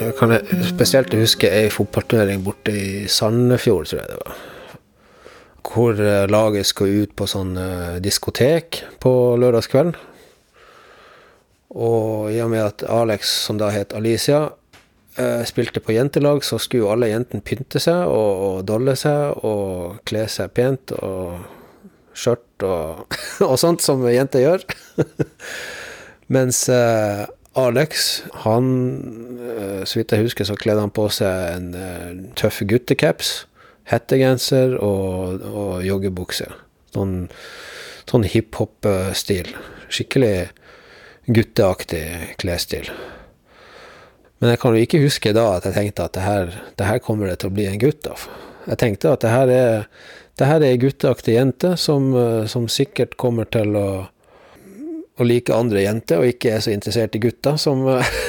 Jeg 0.00 0.16
kan 0.18 0.64
spesielt 0.64 1.14
huske 1.14 1.52
ei 1.52 1.68
fotballturnering 1.70 2.40
borte 2.44 2.72
i 2.72 3.04
Sandefjord, 3.08 3.86
tror 3.92 4.00
jeg 4.00 4.08
det 4.08 4.18
var. 4.24 4.51
Hvor 5.72 5.96
eh, 5.96 6.28
laget 6.28 6.68
skal 6.68 6.90
ut 7.02 7.12
på 7.16 7.26
sånn 7.28 7.54
eh, 7.56 8.00
diskotek 8.04 8.82
på 9.00 9.12
lørdagskvelden. 9.40 9.94
Og 11.72 12.28
i 12.28 12.40
og 12.44 12.50
med 12.52 12.66
at 12.66 12.82
Alex, 12.92 13.30
som 13.46 13.56
da 13.60 13.70
het 13.72 13.94
Alicia, 13.96 14.50
eh, 15.16 15.40
spilte 15.48 15.80
på 15.80 15.94
jentelag, 15.96 16.44
så 16.44 16.58
skulle 16.60 16.84
jo 16.84 16.90
alle 16.92 17.08
jentene 17.08 17.44
pynte 17.44 17.80
seg 17.80 18.04
og, 18.04 18.42
og 18.48 18.58
dolle 18.68 18.98
seg 19.00 19.46
og 19.48 20.02
kle 20.08 20.26
seg 20.28 20.52
pent 20.52 20.92
og 20.98 21.40
skjørt 22.12 22.66
og, 22.68 23.16
og 23.48 23.56
sånt 23.60 23.80
som 23.80 24.04
jenter 24.04 24.44
gjør. 24.44 24.66
Mens 26.36 26.66
Alex, 26.68 28.10
han, 28.44 28.68
så 29.84 29.98
vidt 29.98 30.12
jeg 30.12 30.24
husker, 30.28 30.48
så 30.48 30.56
kledde 30.56 30.84
han 30.84 30.92
på 30.92 31.08
seg 31.12 31.56
en 31.56 32.30
tøff 32.36 32.62
guttecaps, 32.68 33.32
hettegenser 33.90 34.76
og, 34.78 35.42
og 35.46 35.86
joggebukse. 35.86 36.48
Sånn, 36.94 37.16
sånn 38.08 38.26
hiphop-stil. 38.28 39.52
Skikkelig 39.92 40.36
gutteaktig 41.32 42.04
klesstil. 42.42 42.88
Men 44.42 44.54
jeg 44.54 44.62
kan 44.62 44.74
jo 44.74 44.82
ikke 44.82 45.02
huske 45.04 45.34
da 45.36 45.52
at 45.56 45.68
jeg 45.68 45.76
tenkte 45.76 46.08
at 46.08 46.16
det 46.16 46.24
her, 46.26 46.56
det 46.78 46.88
her 46.88 47.02
kommer 47.04 47.30
det 47.30 47.38
til 47.42 47.52
å 47.52 47.56
bli 47.56 47.68
en 47.70 47.82
gutt 47.82 48.08
av. 48.10 48.26
Jeg 48.66 48.78
tenkte 48.82 49.12
at 49.14 49.22
det 49.22 49.30
her 49.30 49.52
er, 49.54 49.84
det 50.38 50.48
her 50.48 50.62
er 50.62 50.72
ei 50.72 50.80
gutteaktig 50.82 51.36
jente 51.36 51.76
som, 51.78 52.10
eh, 52.18 52.42
som 52.50 52.66
sikkert 52.70 53.18
kommer 53.20 53.46
til 53.50 53.78
å 53.78 53.86
å 55.20 55.26
like 55.26 55.54
andre 55.54 55.84
jenter, 55.84 56.20
og 56.22 56.30
ikke 56.32 56.54
er 56.54 56.64
så 56.64 56.72
interessert 56.72 57.16
i 57.16 57.22
gutter 57.22 57.58
som, 57.60 57.84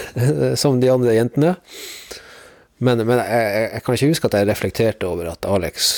som 0.61 0.81
de 0.81 0.91
andre 0.91 1.15
jentene. 1.15 1.55
Men, 2.83 2.99
men 3.07 3.19
jeg, 3.21 3.27
jeg, 3.31 3.67
jeg 3.73 3.83
kan 3.83 3.95
ikke 3.95 4.11
huske 4.11 4.27
at 4.27 4.35
jeg 4.35 4.47
reflekterte 4.49 5.07
over 5.07 5.29
at 5.31 5.47
Alex 5.47 5.93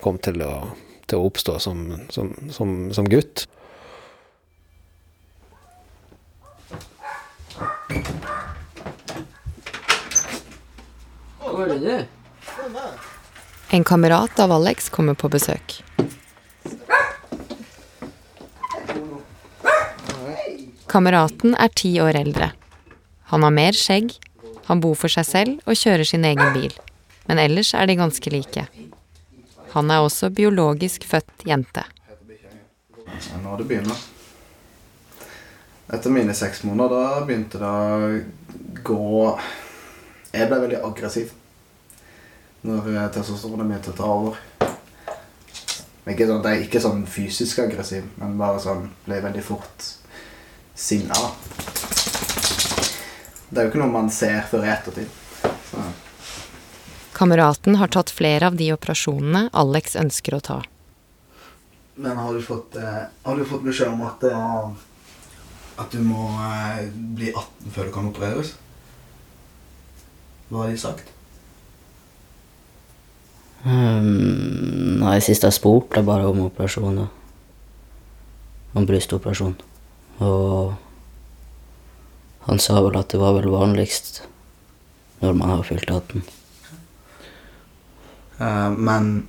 kom 0.00 0.16
til 0.22 0.40
å, 0.46 0.52
til 1.04 1.20
å 1.20 1.26
oppstå 1.28 1.58
som, 1.60 1.82
som, 2.14 2.30
som, 2.54 2.72
som 2.96 3.08
gutt. 3.10 3.44
Er 11.56 11.78
det? 11.82 11.98
En 13.76 13.84
kamerat 13.84 14.40
av 14.40 14.52
Alex 14.56 14.88
kommer 14.92 15.16
på 15.18 15.28
besøk. 15.32 15.80
Kameraten 20.88 21.56
er 21.60 21.72
ti 21.76 21.96
år 22.00 22.16
eldre. 22.22 22.52
Han 23.32 23.44
har 23.44 23.52
mer 23.52 23.76
skjegg, 23.76 24.14
han 24.66 24.82
bor 24.82 24.96
for 24.98 25.12
seg 25.12 25.26
selv 25.28 25.68
og 25.68 25.78
kjører 25.78 26.06
sin 26.08 26.26
egen 26.26 26.52
bil. 26.54 26.74
Men 27.26 27.40
ellers 27.42 27.72
er 27.74 27.86
de 27.86 27.98
ganske 27.98 28.32
like. 28.32 28.66
Han 29.74 29.90
er 29.90 30.02
også 30.02 30.30
biologisk 30.34 31.04
født 31.06 31.46
jente. 31.46 31.84
Ja, 33.06 33.40
Nå 33.42 33.56
det 33.58 33.66
begynner. 33.70 33.98
Etter 35.92 36.10
mine 36.10 36.34
seks 36.34 36.64
måneder 36.66 36.90
da 36.90 37.24
begynte 37.26 37.60
det 37.62 37.68
å 37.70 38.08
gå 38.86 39.02
Jeg 40.34 40.48
ble 40.50 40.58
veldig 40.64 40.80
aggressiv 40.82 41.30
når 42.66 42.88
eh, 42.90 43.04
testosteronet 43.14 43.68
begynte 43.70 43.92
å 43.92 43.96
ta 43.96 44.08
over. 44.10 44.40
Ikke 46.10 46.26
sånn, 46.26 46.42
det 46.42 46.50
er 46.50 46.64
ikke 46.64 46.82
sånn 46.82 47.04
fysisk 47.10 47.60
aggressiv, 47.62 48.08
men 48.18 48.34
bare 48.38 48.58
sånn 48.62 48.88
ble 49.06 49.20
veldig 49.22 49.44
fort 49.46 49.86
sinna. 50.74 51.30
Det 53.48 53.60
er 53.60 53.66
jo 53.66 53.72
ikke 53.72 53.82
noe 53.84 53.94
man 53.94 54.10
ser 54.10 54.42
før 54.50 54.66
i 54.66 54.72
ettertid. 54.72 55.10
Så. 55.70 55.84
Kameraten 57.16 57.78
har 57.80 57.88
tatt 57.94 58.10
flere 58.12 58.50
av 58.50 58.56
de 58.58 58.72
operasjonene 58.74 59.46
Alex 59.56 59.94
ønsker 59.96 60.36
å 60.36 60.42
ta. 60.44 60.58
Men 61.96 62.18
har 62.20 62.34
du 62.34 62.42
fått, 62.44 62.76
eh, 62.76 63.06
har 63.24 63.36
du 63.36 63.44
fått 63.44 63.64
beskjed 63.64 63.88
om 63.88 64.02
at, 64.02 64.24
eh, 64.24 64.70
at 65.78 65.90
du 65.90 65.98
må 66.04 66.28
eh, 66.44 66.90
bli 66.92 67.32
18 67.32 67.70
før 67.72 67.88
du 67.88 67.92
kan 67.92 68.10
opereres? 68.10 68.52
Hva 70.50 70.64
har 70.64 70.70
de 70.70 70.76
sagt? 70.78 71.12
Um, 73.64 75.00
nei, 75.00 75.18
sist 75.24 75.42
jeg 75.42 75.56
spurte 75.56 76.04
bare 76.04 76.28
om 76.28 76.44
operasjoner. 76.44 77.08
Om 78.76 78.86
brystoperasjon. 78.86 79.56
Og 80.20 80.76
han 82.46 82.62
sa 82.62 82.80
vel 82.80 82.98
at 82.98 83.10
det 83.12 83.20
var 83.20 83.36
vel 83.38 83.50
vanligst 83.52 84.22
når 85.20 85.36
man 85.38 85.52
har 85.54 85.64
fylt 85.66 85.90
18. 85.90 86.22
Uh, 88.38 88.70
men 88.76 89.26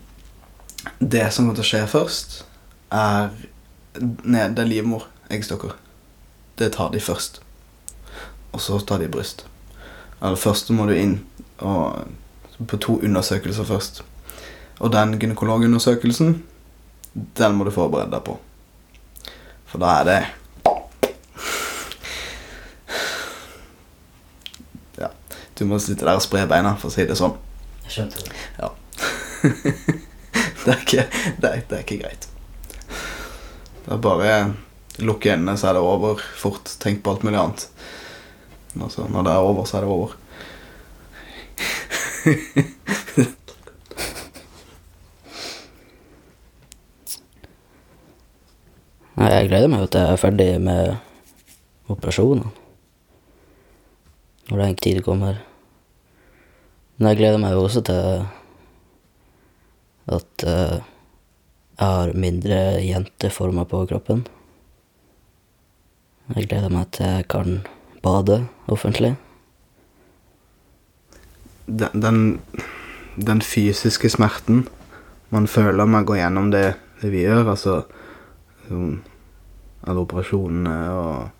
det 0.99 1.25
som 1.31 1.45
kommer 1.45 1.57
til 1.57 1.65
å 1.65 1.71
skje 1.71 1.83
først, 1.91 2.41
er 2.93 3.31
Nei, 3.97 4.43
det 4.53 4.61
er 4.61 4.69
livmor, 4.69 5.07
eggstokker. 5.33 5.71
Det 6.61 6.67
tar 6.75 6.91
de 6.93 6.99
først. 7.01 7.39
Og 8.53 8.61
så 8.61 8.77
tar 8.85 9.01
de 9.01 9.07
bryst. 9.09 9.41
Eller 10.21 10.37
først 10.37 10.69
må 10.69 10.85
du 10.85 10.93
inn 10.93 11.15
og, 11.65 12.05
på 12.61 12.77
to 12.81 12.99
undersøkelser 13.01 13.65
først. 13.65 14.03
Og 14.77 14.93
den 14.93 15.17
gynekologundersøkelsen, 15.17 16.43
den 17.13 17.57
må 17.57 17.65
du 17.65 17.73
forberede 17.73 18.13
deg 18.13 18.21
på. 18.27 18.37
For 19.67 19.81
da 19.81 19.95
er 20.01 20.11
det 20.11 20.19
Ja. 24.97 25.09
Du 25.57 25.65
må 25.65 25.79
sitte 25.81 26.05
der 26.05 26.19
og 26.19 26.21
spre 26.21 26.45
beina, 26.49 26.75
for 26.77 26.91
å 26.91 26.93
si 26.93 27.05
det 27.09 27.17
sånn. 27.17 27.33
Jeg 27.87 27.91
skjønte 27.95 28.21
det. 28.21 28.31
Ja. 28.59 28.69
det, 30.63 30.73
er 30.73 30.81
ikke, 30.83 31.05
det, 31.41 31.49
er, 31.49 31.63
det 31.69 31.75
er 31.79 31.81
ikke 31.81 32.01
greit. 32.03 32.27
Det 33.87 33.95
er 33.95 34.01
bare 34.03 34.31
lukke 35.01 35.33
øynene, 35.33 35.57
så 35.57 35.71
er 35.71 35.73
det 35.77 35.81
over 35.87 36.21
fort. 36.37 36.65
Tenk 36.83 37.01
på 37.03 37.11
alt 37.13 37.23
mulig 37.25 37.39
annet. 37.41 37.61
Altså, 38.77 39.07
når 39.09 39.21
det 39.25 39.33
er 39.33 39.37
over, 39.49 39.65
så 39.65 39.77
er 39.77 39.81
det 39.81 39.89
over. 39.95 40.11
Nei, 49.17 49.29
jeg 49.33 49.49
gleder 49.49 49.69
meg 49.71 49.81
jo 49.81 49.87
til 49.89 50.03
jeg 50.03 50.13
er 50.13 50.21
ferdig 50.21 50.61
med 50.61 50.81
operasjonene. 51.89 52.66
Når 54.47 54.63
den 54.63 54.75
tid 54.79 55.01
kommer. 55.03 55.41
Men 56.97 57.11
jeg 57.11 57.19
gleder 57.19 57.41
meg 57.41 57.53
jo 57.53 57.65
også 57.67 57.83
til 57.85 58.23
at 60.07 60.45
uh, 60.47 60.77
jeg 61.77 61.85
har 61.85 62.13
mindre 62.17 62.57
jenteformer 62.81 63.67
på 63.69 63.83
kroppen. 63.89 64.23
Jeg 66.35 66.49
gleder 66.49 66.73
meg 66.73 66.89
til 66.95 67.05
jeg 67.05 67.27
kan 67.29 67.59
bade 68.03 68.39
offentlig. 68.67 69.13
Den, 71.67 72.01
den, 72.01 72.19
den 73.19 73.43
fysiske 73.43 74.09
smerten 74.09 74.65
man 75.29 75.47
føler 75.51 75.85
med 75.85 76.05
å 76.05 76.07
gå 76.07 76.17
gjennom 76.21 76.51
det, 76.53 76.77
det 77.01 77.11
vi 77.11 77.25
gjør, 77.25 77.51
altså 77.51 77.81
alle 78.71 80.03
operasjonene 80.03 80.77
og, 80.95 81.36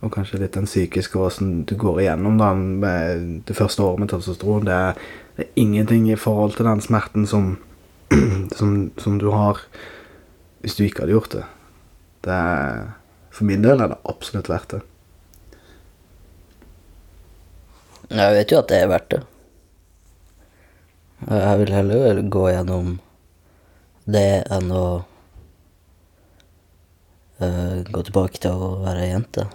og 0.00 0.12
kanskje 0.14 0.40
litt 0.40 0.56
den 0.56 0.68
psykiske 0.68 1.18
hvordan 1.18 1.64
du 1.68 1.74
går 1.80 2.02
igjennom 2.04 2.38
da, 2.40 2.52
med 2.56 3.42
det 3.48 3.56
første 3.56 3.84
året 3.84 4.00
med 4.00 4.12
testosteron, 4.12 4.64
det 4.68 4.76
er, 4.76 5.00
det 5.36 5.46
er 5.46 5.60
ingenting 5.60 6.08
i 6.08 6.16
forhold 6.20 6.56
til 6.56 6.68
den 6.68 6.80
smerten 6.84 7.26
som, 7.28 7.50
som, 8.58 8.78
som 9.00 9.18
du 9.20 9.28
har 9.34 9.60
hvis 10.60 10.76
du 10.76 10.84
ikke 10.84 11.04
hadde 11.04 11.16
gjort 11.16 11.34
det. 11.36 11.44
det 12.24 12.32
er, 12.36 12.88
for 13.32 13.48
min 13.48 13.64
del 13.64 13.80
er 13.80 13.92
det 13.92 14.00
absolutt 14.08 14.48
verdt 14.52 14.74
det. 14.76 14.80
Jeg 18.10 18.34
vet 18.34 18.52
jo 18.52 18.58
at 18.58 18.72
det 18.72 18.80
er 18.80 18.90
verdt 18.90 19.12
det. 19.14 19.20
Jeg 21.30 21.60
vil 21.60 21.72
heller 21.76 22.20
gå 22.32 22.42
gjennom 22.48 22.98
det 24.10 24.42
enn 24.50 24.70
å 24.74 24.84
uh, 27.44 27.76
gå 27.86 28.02
tilbake 28.08 28.40
til 28.42 28.56
å 28.56 28.70
være 28.82 29.10
jente. 29.12 29.46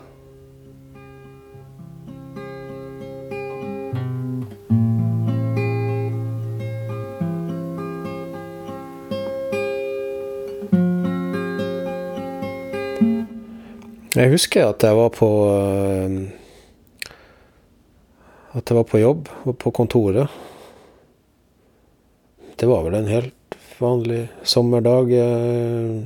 Jeg 14.15 14.31
husker 14.31 14.69
at 14.69 14.83
jeg 14.83 14.95
var 14.95 15.09
på 15.11 15.27
eh, 15.51 16.11
At 18.55 18.69
jeg 18.69 18.77
var 18.77 18.83
på 18.87 18.97
jobb, 19.01 19.27
på 19.59 19.71
kontoret. 19.75 20.27
Det 22.55 22.67
var 22.69 22.83
vel 22.85 22.95
en 22.95 23.07
helt 23.11 23.57
vanlig 23.81 24.27
sommerdag. 24.43 25.11
eh, 25.11 26.05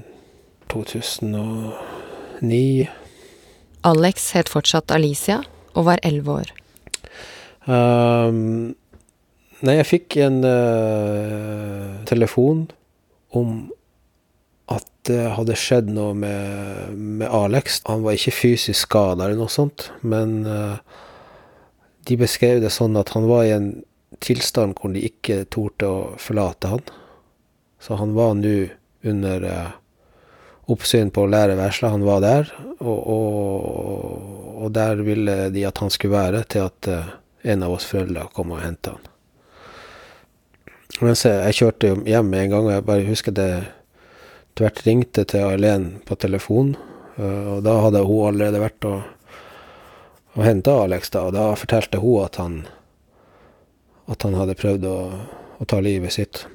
2009. 0.70 2.90
Alex 3.82 4.32
het 4.36 4.50
fortsatt 4.52 4.92
Alicia 4.94 5.42
og 5.74 5.86
var 5.88 6.00
elleve 6.06 6.32
år. 6.44 6.50
Um, 7.70 8.76
nei, 9.62 9.76
jeg 9.80 9.90
fikk 9.90 10.18
en 10.26 10.44
uh, 10.46 12.06
telefon 12.10 12.68
om 13.36 13.70
det 15.10 15.20
hadde 15.36 15.58
skjedd 15.58 15.90
noe 15.92 16.14
med, 16.18 16.96
med 16.96 17.28
Alex. 17.28 17.82
Han 17.90 18.06
var 18.06 18.18
ikke 18.18 18.36
fysisk 18.38 18.88
skada 18.88 19.26
eller 19.26 19.40
noe 19.40 19.52
sånt, 19.52 19.90
men 20.02 20.42
uh, 20.46 20.78
de 22.08 22.18
beskrev 22.20 22.62
det 22.64 22.72
sånn 22.74 22.98
at 23.00 23.14
han 23.16 23.28
var 23.30 23.46
i 23.46 23.54
en 23.56 23.70
tilstand 24.24 24.78
hvor 24.80 24.94
de 24.94 25.04
ikke 25.06 25.44
torde 25.54 25.90
å 25.90 26.00
forlate 26.22 26.72
han. 26.72 26.84
Så 27.80 28.00
han 28.00 28.16
var 28.18 28.36
nå 28.38 28.56
under 29.10 29.46
uh, 29.46 29.70
oppsyn 30.70 31.12
på 31.16 31.26
lærerværelset. 31.30 31.90
Han 31.90 32.06
var 32.08 32.24
der, 32.24 32.52
og, 32.80 33.00
og, 33.00 34.34
og 34.66 34.74
der 34.76 35.02
ville 35.06 35.38
de 35.54 35.66
at 35.68 35.82
han 35.84 35.94
skulle 35.94 36.18
være 36.18 36.44
til 36.52 36.68
at 36.68 36.92
uh, 36.92 37.16
en 37.44 37.64
av 37.64 37.78
oss 37.78 37.88
foreldre 37.88 38.28
kom 38.36 38.52
og 38.56 38.64
henta 38.64 38.98
han. 38.98 39.08
Mens 41.00 41.24
jeg, 41.24 41.56
kjørte 41.56 41.94
hjem 42.10 42.34
en 42.36 42.50
gang, 42.52 42.66
og 42.66 42.74
jeg 42.74 42.88
bare 42.88 43.08
husker 43.08 43.36
det 43.36 43.52
tvert 44.60 44.84
ringte 44.86 45.24
til 45.30 45.48
Eileen 45.48 45.88
på 46.08 46.18
telefon, 46.20 46.76
eh, 47.18 47.48
og 47.56 47.64
da 47.68 47.80
hadde 47.86 48.04
hun 48.08 48.28
allerede 48.34 48.62
vært 48.64 48.90
og, 48.90 49.02
og 50.36 50.46
henta 50.46 50.76
Alex, 50.84 51.12
da, 51.16 51.26
og 51.30 51.36
da 51.38 51.50
fortalte 51.60 52.04
hun 52.04 52.26
at 52.26 52.40
han, 52.42 52.62
at 54.12 54.28
han 54.28 54.40
hadde 54.40 54.60
prøvd 54.60 54.88
å, 54.90 55.00
å 55.60 55.70
ta 55.70 55.82
livet 55.84 56.16
sitt. 56.16 56.46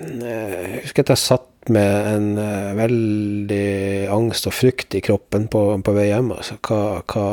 Jeg 0.00 0.80
husker 0.86 1.04
at 1.04 1.12
jeg 1.12 1.20
satt 1.20 1.48
med 1.68 2.06
en 2.08 2.28
eh, 2.40 2.70
veldig 2.78 3.64
angst 4.14 4.46
og 4.48 4.54
frykt 4.56 4.96
i 4.96 5.02
kroppen 5.04 5.44
på, 5.52 5.60
på 5.84 5.92
vei 5.92 6.06
hjem. 6.08 6.30
Altså, 6.32 6.56
hva, 6.64 7.02
hva, 7.04 7.24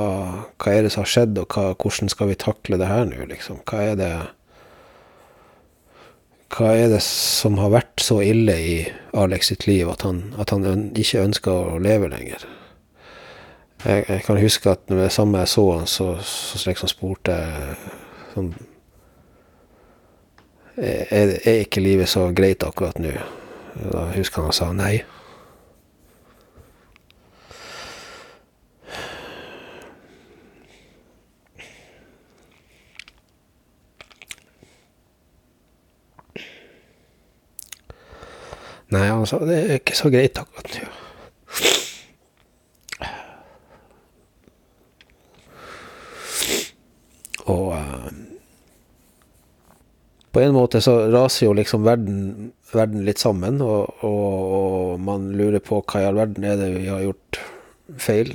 hva 0.60 0.74
er 0.74 0.84
det 0.84 0.92
som 0.92 1.06
har 1.06 1.14
skjedd, 1.14 1.40
og 1.40 1.56
hva, 1.56 1.70
hvordan 1.80 2.12
skal 2.12 2.34
vi 2.34 2.42
takle 2.42 2.80
det 2.82 2.90
her 2.92 3.08
nå, 3.08 3.22
liksom? 3.32 3.62
Hva 3.64 3.86
er 3.94 3.96
det 4.02 4.12
Hva 6.54 6.72
er 6.80 6.88
det 6.94 7.02
som 7.04 7.58
har 7.60 7.74
vært 7.74 8.00
så 8.02 8.22
ille 8.24 8.54
i 8.56 8.78
Alex 9.18 9.52
sitt 9.52 9.68
liv 9.68 9.90
at 9.92 10.06
han, 10.08 10.22
at 10.40 10.54
han 10.54 10.92
ikke 10.96 11.26
ønsker 11.26 11.74
å 11.76 11.82
leve 11.84 12.08
lenger? 12.12 12.46
Jeg, 13.84 14.06
jeg 14.08 14.24
kan 14.26 14.40
huske 14.42 14.72
at 14.72 14.88
med 14.90 15.04
det 15.04 15.12
samme 15.14 15.44
jeg 15.44 15.52
så 15.52 15.66
han, 15.74 15.90
så, 15.92 16.08
så 16.24 16.62
liksom 16.70 16.90
spurte 16.92 17.36
jeg 17.36 17.76
sånn 18.34 18.56
er, 20.78 21.36
er 21.42 21.64
ikke 21.64 21.82
livet 21.82 22.10
så 22.10 22.28
greit 22.38 22.64
akkurat 22.66 23.00
nå? 23.02 23.14
Da 23.78 24.08
husker 24.14 24.42
han 24.42 24.52
han 24.52 24.58
sa 24.58 24.72
nei. 24.74 24.96
Nei, 38.96 39.08
han 39.10 39.26
sa 39.28 39.42
det 39.44 39.58
er 39.58 39.80
ikke 39.82 39.98
så 40.00 40.12
greit 40.14 40.40
akkurat 40.40 40.80
nå. 40.80 40.88
Og 47.48 47.72
uh, 47.72 48.08
på 50.36 50.44
en 50.44 50.56
måte 50.56 50.82
så 50.84 50.94
raser 51.12 51.48
jo 51.48 51.56
liksom 51.58 51.86
verden, 51.88 52.52
verden 52.74 53.06
litt 53.08 53.22
sammen, 53.24 53.62
og, 53.64 54.04
og, 54.06 54.32
og, 54.60 55.00
man 55.02 55.32
lurer 55.40 55.64
på 55.64 55.80
hva 55.82 56.04
i 56.04 56.08
all 56.08 56.20
verden 56.20 56.48
er 56.48 56.60
det 56.60 56.72
vi 56.76 56.88
har 56.92 57.04
gjort 57.06 57.40
feil. 58.04 58.34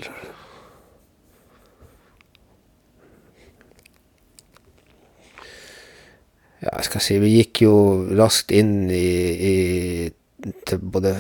Ja, 6.63 6.77
jeg 6.79 6.89
skal 6.89 7.03
si, 7.03 7.19
vi 7.19 7.37
gikk 7.37 7.65
jo 7.65 7.75
raskt 8.19 8.53
inn 8.55 8.87
i, 8.91 9.07
i 9.35 9.55
til 10.73 10.83
både 10.95 11.15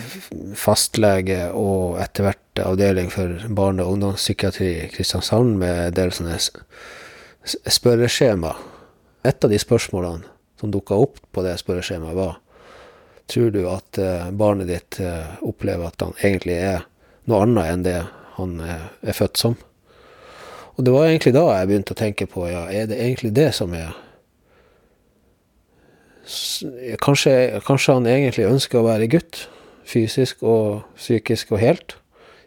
fastlege 0.58 1.46
og 1.56 1.98
etter 2.02 2.26
hvert 2.26 2.62
avdeling 2.64 3.10
for 3.12 3.40
barne- 3.48 3.84
og 3.84 3.96
ungdomspsykiatri 3.96 4.68
i 4.82 4.90
Kristiansand 4.92 5.56
med 5.60 5.86
en 5.86 5.96
del 5.96 6.12
sånne 6.14 6.38
spørreskjema. 7.46 8.54
Et 9.24 9.44
av 9.44 9.50
de 9.50 9.58
spørsmålene 9.60 10.28
som 10.60 10.72
dukka 10.72 10.98
opp 10.98 11.20
på 11.32 11.44
det 11.46 11.58
spørreskjemaet, 11.60 12.16
var 12.16 12.38
Tror 13.30 13.52
du 13.54 13.62
at 13.70 13.98
eh, 14.02 14.30
barnet 14.34 14.66
ditt 14.68 14.98
eh, 15.00 15.36
opplever 15.46 15.88
at 15.88 16.02
han 16.02 16.16
egentlig 16.20 16.56
er 16.58 16.82
noe 17.30 17.44
annet 17.46 17.68
enn 17.70 17.84
det 17.86 18.00
han 18.36 18.56
er, 18.60 18.88
er 19.00 19.16
født 19.16 19.38
som? 19.38 19.54
Og 20.74 20.84
det 20.84 20.92
var 20.92 21.06
egentlig 21.06 21.32
da 21.36 21.44
jeg 21.54 21.68
begynte 21.70 21.94
å 21.94 22.00
tenke 22.02 22.26
på 22.28 22.48
ja, 22.50 22.64
er 22.68 22.90
det 22.90 22.98
egentlig 22.98 23.30
det 23.38 23.52
som 23.56 23.72
er 23.78 23.94
Kanskje, 27.02 27.60
kanskje 27.66 27.96
han 27.96 28.06
egentlig 28.06 28.46
ønsker 28.46 28.78
å 28.78 28.86
være 28.86 29.08
gutt, 29.10 29.46
fysisk 29.88 30.44
og 30.46 30.84
psykisk 30.94 31.54
og 31.56 31.62
helt. 31.62 31.96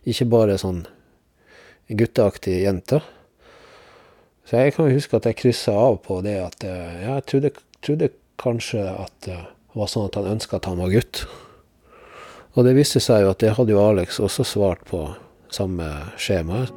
Ikke 0.08 0.28
bare 0.32 0.58
sånn 0.62 0.86
gutteaktig 1.90 2.62
jente. 2.64 3.02
Så 4.46 4.62
jeg 4.62 4.76
kan 4.76 4.94
huske 4.94 5.18
at 5.18 5.26
jeg 5.26 5.40
kryssa 5.42 5.74
av 5.74 6.00
på 6.06 6.22
det 6.26 6.38
at 6.44 6.66
ja, 6.66 6.78
jeg 7.18 7.26
trodde, 7.32 7.52
trodde 7.82 8.12
kanskje 8.42 8.86
at 8.94 9.14
det 9.26 9.42
var 9.76 9.92
sånn 9.92 10.08
at 10.08 10.20
han 10.20 10.32
ønska 10.38 10.60
at 10.60 10.70
han 10.70 10.80
var 10.80 10.94
gutt. 10.94 11.26
Og 12.56 12.64
det 12.64 12.78
viste 12.78 13.02
seg 13.04 13.26
jo 13.26 13.34
at 13.34 13.42
det 13.44 13.56
hadde 13.58 13.76
jo 13.76 13.84
Alex 13.84 14.22
også 14.24 14.48
svart 14.48 14.86
på 14.88 15.08
samme 15.52 15.90
skjema. 16.22 16.68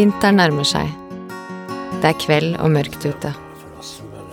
Vinteren 0.00 0.38
nærmer 0.40 0.64
seg. 0.64 0.88
Det 2.00 2.08
er 2.08 2.14
kveld 2.22 2.54
og 2.64 2.70
mørkt 2.72 3.02
ute. 3.04 3.34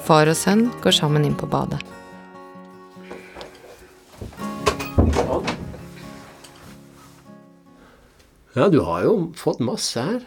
Far 0.05 0.29
og 0.31 0.37
sønn 0.39 0.61
går 0.79 0.95
sammen 0.95 1.25
inn 1.27 1.33
på 1.35 1.49
badet. 1.51 1.81
Ja, 8.55 8.69
du 8.71 8.79
har 8.87 9.03
jo 9.09 9.11
fått 9.35 9.59
masse 9.59 10.07
her. 10.07 10.23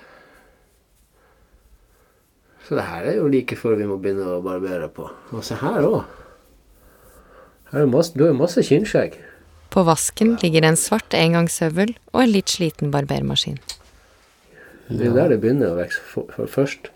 Så 2.68 2.76
det 2.76 2.84
her 2.90 3.08
er 3.08 3.18
jo 3.22 3.32
like 3.32 3.56
før 3.56 3.80
vi 3.80 3.88
må 3.88 3.96
begynne 3.96 4.28
å 4.36 4.44
barbere 4.44 4.92
på. 4.92 5.08
Og 5.32 5.40
se 5.46 5.56
her 5.64 5.88
òg. 5.88 6.04
Du 7.72 7.80
har 7.80 7.88
jo 8.28 8.36
masse 8.44 8.68
kinnskjegg. 8.68 9.16
På 9.72 9.88
vasken 9.88 10.36
ligger 10.44 10.68
en 10.68 10.76
svart 10.76 11.16
engangshøvel 11.16 11.96
og 12.12 12.26
en 12.26 12.34
litt 12.36 12.52
sliten 12.60 12.92
barbermaskin. 12.92 13.62
Det 14.90 15.06
er 15.06 15.14
der 15.14 15.34
det 15.34 15.40
begynner 15.42 15.72
å 15.72 15.78
vokse 15.78 16.02
for, 16.12 16.30
for 16.34 16.50
først. 16.50 16.90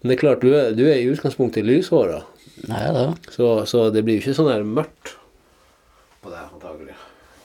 Men 0.00 0.10
det 0.10 0.16
er 0.16 0.20
klart, 0.20 0.44
du 0.44 0.52
er, 0.52 0.74
du 0.76 0.84
er 0.84 1.00
i 1.00 1.08
utgangspunktet 1.08 1.64
lyshåra. 1.64 2.20
Så, 3.32 3.48
så 3.68 3.88
det 3.92 4.04
blir 4.04 4.18
jo 4.18 4.24
ikke 4.24 4.36
sånn 4.36 4.52
her 4.52 4.66
mørkt 4.66 5.16
på 6.22 6.32
det, 6.32 6.42
antagelig. 6.42 6.96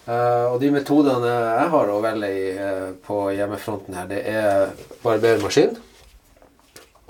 Uh, 0.07 0.51
og 0.51 0.57
de 0.63 0.72
metodene 0.74 1.32
jeg 1.32 1.72
har 1.76 1.91
å 1.93 1.99
velge 2.03 2.30
i 2.34 2.45
uh, 2.57 2.91
på 3.05 3.18
hjemmefronten 3.38 3.95
her, 3.95 4.07
det 4.09 4.22
er 4.28 4.72
barbermaskin 5.03 5.76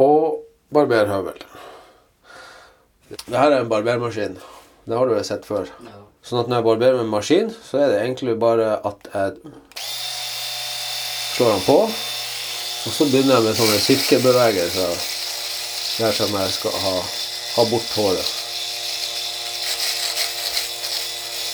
og 0.02 0.42
barberhøvel. 0.76 1.40
Det 3.26 3.38
her 3.38 3.52
er 3.52 3.62
en 3.62 3.72
barbermaskin. 3.72 4.38
Det 4.86 4.98
har 4.98 5.08
du 5.08 5.16
jo 5.16 5.24
sett 5.26 5.48
før. 5.48 5.72
Ja. 5.86 6.02
Sånn 6.26 6.44
at 6.44 6.52
når 6.52 6.60
jeg 6.60 6.68
barberer 6.68 7.02
med 7.02 7.12
maskin, 7.12 7.50
så 7.66 7.82
er 7.82 7.92
det 7.92 8.02
egentlig 8.04 8.38
bare 8.42 8.76
at 8.88 9.08
jeg 9.14 9.54
slår 11.42 11.52
den 11.52 11.62
på. 11.62 11.92
Og 12.86 12.94
så 12.94 13.06
begynner 13.06 13.36
jeg 13.36 13.46
med 13.46 13.58
sånne 13.58 13.80
sirkelbevegelser 13.82 14.94
der 16.02 16.14
som 16.18 16.36
jeg 16.38 16.54
skal 16.54 16.76
ha, 16.84 16.94
ha 17.56 17.66
bort 17.70 17.96
håret. 17.98 18.30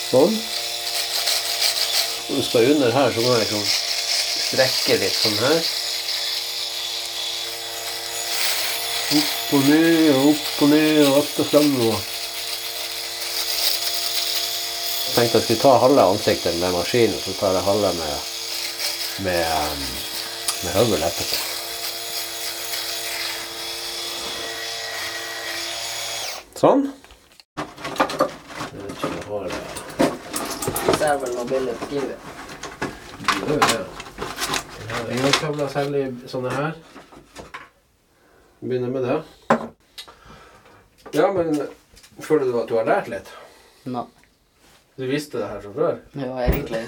Sånn. 0.08 0.36
Når 2.28 2.36
du 2.36 2.44
skal 2.44 2.70
under 2.74 2.92
her, 2.92 3.12
så 3.12 3.24
må 3.24 3.34
jeg 3.34 3.42
liksom 3.46 3.64
strekke 4.44 5.00
litt 5.00 5.18
sånn 5.24 5.40
her. 5.40 5.58
Opp 9.18 9.52
og 9.56 9.68
ned 9.72 10.06
og 10.12 10.30
opp 10.34 10.64
og 10.64 10.72
ned 10.74 11.04
og 11.06 11.18
att 11.18 11.38
og 11.40 11.52
fram. 11.52 11.76
Og 11.88 12.00
Jeg 15.08 15.14
tenkte 15.14 15.38
jeg 15.38 15.44
skulle 15.44 15.62
ta 15.62 15.78
halve 15.82 16.10
ansiktet 16.12 16.60
med 16.60 16.76
maskinen, 16.76 17.20
så 17.24 17.32
tar 17.40 17.56
jeg 17.56 17.64
halve 17.66 17.96
med, 17.96 18.37
med, 19.24 19.42
um, 19.42 19.84
med 20.64 20.74
høvel 20.76 21.02
etterpå. 21.02 21.38
Sånn. 26.58 26.84
Ikke 27.58 29.08
om 29.08 29.14
jeg 29.14 29.24
har 29.26 29.48
det. 29.48 29.62
gjør 31.90 33.54
jo 33.54 33.58
det. 33.62 33.80
Engangskabler 35.08 35.68
særlig 35.72 36.04
sånne 36.30 36.54
her. 36.54 36.78
Begynner 38.60 38.90
med 38.94 39.06
det. 39.06 39.18
Ja, 41.14 41.30
men 41.32 41.54
føler 42.20 42.44
du 42.46 42.58
at 42.60 42.70
du 42.70 42.74
har 42.78 42.86
lært 42.90 43.10
litt? 43.10 43.34
Nei. 43.88 44.06
Du 44.98 45.06
visste 45.06 45.38
det 45.38 45.50
her 45.52 45.62
fra 45.62 45.72
før? 45.78 46.02
Ja, 46.18 46.32
egentlig. 46.46 46.86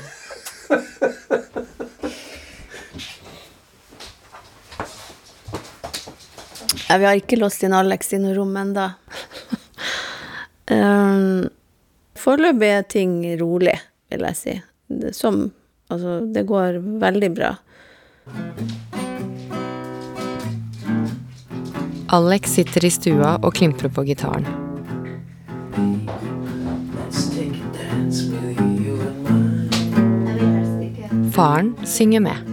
Ja, 6.91 6.97
vi 6.99 7.07
har 7.07 7.15
ikke 7.15 7.37
låst 7.39 7.63
inn 7.63 7.75
Alex 7.77 8.09
i 8.17 8.19
noe 8.19 8.35
rom 8.35 8.57
ennå. 8.59 8.89
um, 10.75 11.45
Foreløpig 12.19 12.71
er 12.75 12.89
ting 12.91 13.13
rolig, 13.39 13.77
vil 14.11 14.27
jeg 14.27 14.39
si. 14.41 14.55
Det, 14.91 15.15
som 15.15 15.45
Altså, 15.91 16.21
det 16.35 16.45
går 16.47 16.77
veldig 17.03 17.31
bra. 17.35 17.55
Alex 22.15 22.55
sitter 22.55 22.87
i 22.87 22.91
stua 22.95 23.33
og 23.43 23.55
klimprer 23.59 23.91
på 23.91 24.05
gitaren. 24.07 24.47
Faren 31.35 31.75
synger 31.87 32.27
med. 32.27 32.50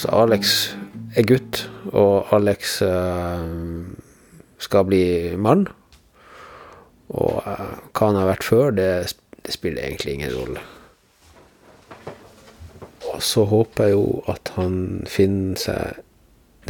Altså, 0.00 0.16
Alex 0.16 0.52
er 1.12 1.26
gutt, 1.28 1.58
og 1.92 2.30
Alex 2.32 2.78
uh, 2.80 3.42
skal 4.56 4.86
bli 4.88 5.36
mann. 5.36 5.66
Og 7.12 7.42
uh, 7.44 7.74
hva 7.92 8.08
han 8.08 8.16
har 8.16 8.30
vært 8.30 8.46
før, 8.48 8.72
det, 8.78 8.86
det 9.44 9.52
spiller 9.52 9.84
egentlig 9.84 10.14
ingen 10.14 10.32
rolle. 10.38 10.64
Og 13.12 13.20
så 13.20 13.44
håper 13.52 13.90
jeg 13.90 13.98
jo 13.98 14.24
at 14.32 14.54
han 14.56 14.80
finner 15.04 15.60
seg 15.60 16.00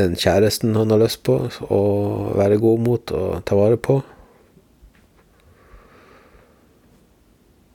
den 0.01 0.19
kjæresten 0.19 0.75
han 0.75 0.91
har 0.91 1.05
lyst 1.05 1.23
på, 1.23 1.39
å 1.71 1.83
være 2.35 2.59
god 2.59 2.87
mot 2.91 3.15
og 3.15 3.47
ta 3.47 3.63
vare 3.63 3.79
på. 3.79 4.01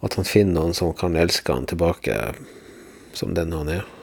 At 0.03 0.19
han 0.19 0.27
finner 0.27 0.59
noen 0.59 0.75
som 0.75 0.91
kan 0.99 1.15
elske 1.15 1.47
han 1.55 1.71
tilbake 1.71 2.25
som 3.15 3.39
den 3.39 3.55
han 3.55 3.77
er. 3.79 3.94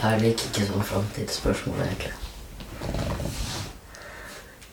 Jeg 0.00 0.20
liker 0.22 0.46
ikke 0.48 0.64
sånn 0.64 0.86
framtidsspørsmål, 0.88 1.80
egentlig. 1.84 2.14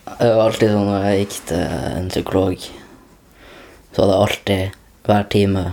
Det 0.08 0.28
var 0.32 0.46
alltid 0.46 0.72
sånn 0.72 0.88
når 0.88 1.04
jeg 1.04 1.18
gikk 1.20 1.36
til 1.50 1.74
en 1.98 2.08
psykolog, 2.08 2.64
så 3.92 4.00
hadde 4.00 4.14
jeg 4.14 4.22
alltid 4.24 4.80
hver 5.08 5.28
time 5.36 5.66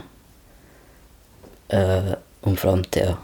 øh, 1.79 2.11
om 2.51 2.59
framtida. 2.59 3.15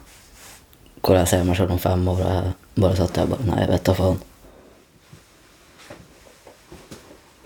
Hvor 1.01 1.19
jeg 1.19 1.33
ser 1.33 1.45
meg 1.45 1.59
selv 1.59 1.75
om 1.75 1.83
fem 1.83 2.07
år, 2.15 2.23
jeg 2.23 2.55
bare 2.79 2.99
satt 3.01 3.15
der 3.19 3.27
og 3.27 3.35
bare 3.35 3.51
Nei, 3.51 3.69
vet 3.75 3.87
da 3.91 3.99
faen. 3.99 4.19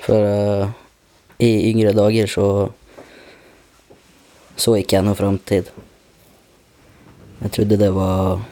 For 0.06 0.32
øh, 0.32 0.66
i 1.42 1.54
yngre 1.74 1.98
dager 1.98 2.30
så 2.30 2.50
så 4.56 4.78
ikke 4.78 5.00
jeg 5.00 5.04
noe 5.10 5.18
framtid. 5.18 5.72
Jeg 7.42 7.52
trodde 7.52 7.78
det 7.82 7.90
var 7.92 8.46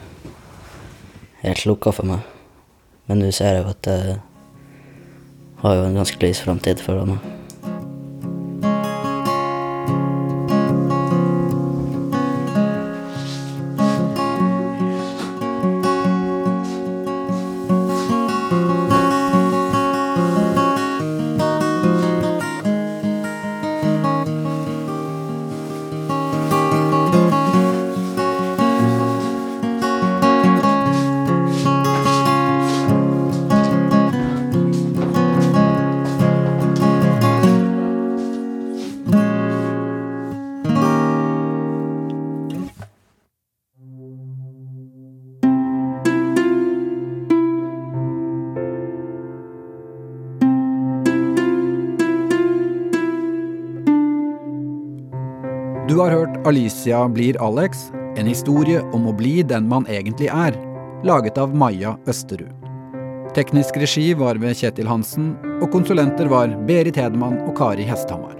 helt 1.44 1.66
lukka 1.68 1.92
for 1.94 2.08
meg. 2.08 2.24
Men 3.08 3.20
nå 3.20 3.30
ser 3.34 3.58
jeg 3.58 3.64
jo 3.64 3.72
at 3.72 3.88
jeg 3.90 4.18
har 5.64 5.78
jo 5.78 5.86
en 5.88 5.98
ganske 6.00 6.20
lys 6.22 6.40
framtid 6.44 6.80
foran 6.84 7.14
meg. 7.14 7.43
Alicia 56.44 57.08
blir 57.08 57.42
Alex, 57.42 57.92
en 58.16 58.26
historie 58.26 58.82
om 58.92 59.06
å 59.08 59.12
bli 59.16 59.38
den 59.42 59.64
man 59.68 59.86
egentlig 59.88 60.28
er, 60.28 60.52
laget 61.00 61.38
av 61.40 61.54
Maja 61.56 61.94
Østerud. 62.04 62.52
Teknisk 63.32 63.78
regi 63.80 64.10
var 64.12 64.36
ved 64.42 64.52
Kjetil 64.58 64.90
Hansen, 64.90 65.32
og 65.64 65.70
konsulenter 65.72 66.28
var 66.28 66.52
Berit 66.68 67.00
Hedemann 67.00 67.38
og 67.48 67.56
Kari 67.56 67.86
Hesthamar. 67.88 68.36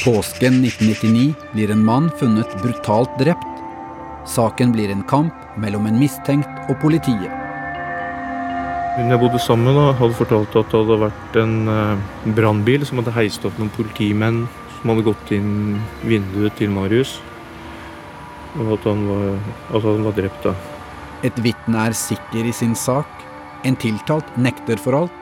Påsken 0.00 0.58
1999 0.64 1.34
blir 1.52 1.70
en 1.70 1.84
mann 1.86 2.10
funnet 2.18 2.50
brutalt 2.64 3.14
drept. 3.22 3.46
Saken 4.26 4.74
blir 4.74 4.90
en 4.90 5.06
kamp 5.06 5.54
mellom 5.62 5.86
en 5.86 6.02
mistenkt 6.02 6.66
og 6.66 6.80
politiet. 6.82 7.39
Hun 8.96 9.12
jeg 9.12 9.20
bodde 9.22 9.38
sammen 9.38 9.70
med, 9.76 9.92
hadde 10.00 10.16
fortalt 10.18 10.56
at 10.58 10.72
det 10.72 10.78
hadde 10.80 10.96
vært 11.04 11.36
en 11.38 11.54
uh, 11.70 12.32
brannbil 12.34 12.82
som 12.88 12.98
hadde 12.98 13.14
heist 13.14 13.44
opp 13.46 13.58
noen 13.60 13.70
politimenn 13.76 14.42
som 14.80 14.90
hadde 14.90 15.04
gått 15.06 15.30
inn 15.36 15.78
vinduet 16.02 16.56
til 16.58 16.72
Marius. 16.74 17.20
Og 18.58 18.74
at 18.74 18.88
han 18.90 19.06
var, 19.06 19.38
at 19.70 19.86
han 19.86 20.04
var 20.08 20.16
drept 20.18 20.48
da. 20.48 20.56
Et 21.22 21.42
vitne 21.44 21.86
er 21.86 21.94
sikker 21.94 22.50
i 22.50 22.54
sin 22.56 22.74
sak. 22.74 23.22
En 23.62 23.78
tiltalt 23.78 24.34
nekter 24.40 24.80
for 24.80 25.04
alt. 25.04 25.16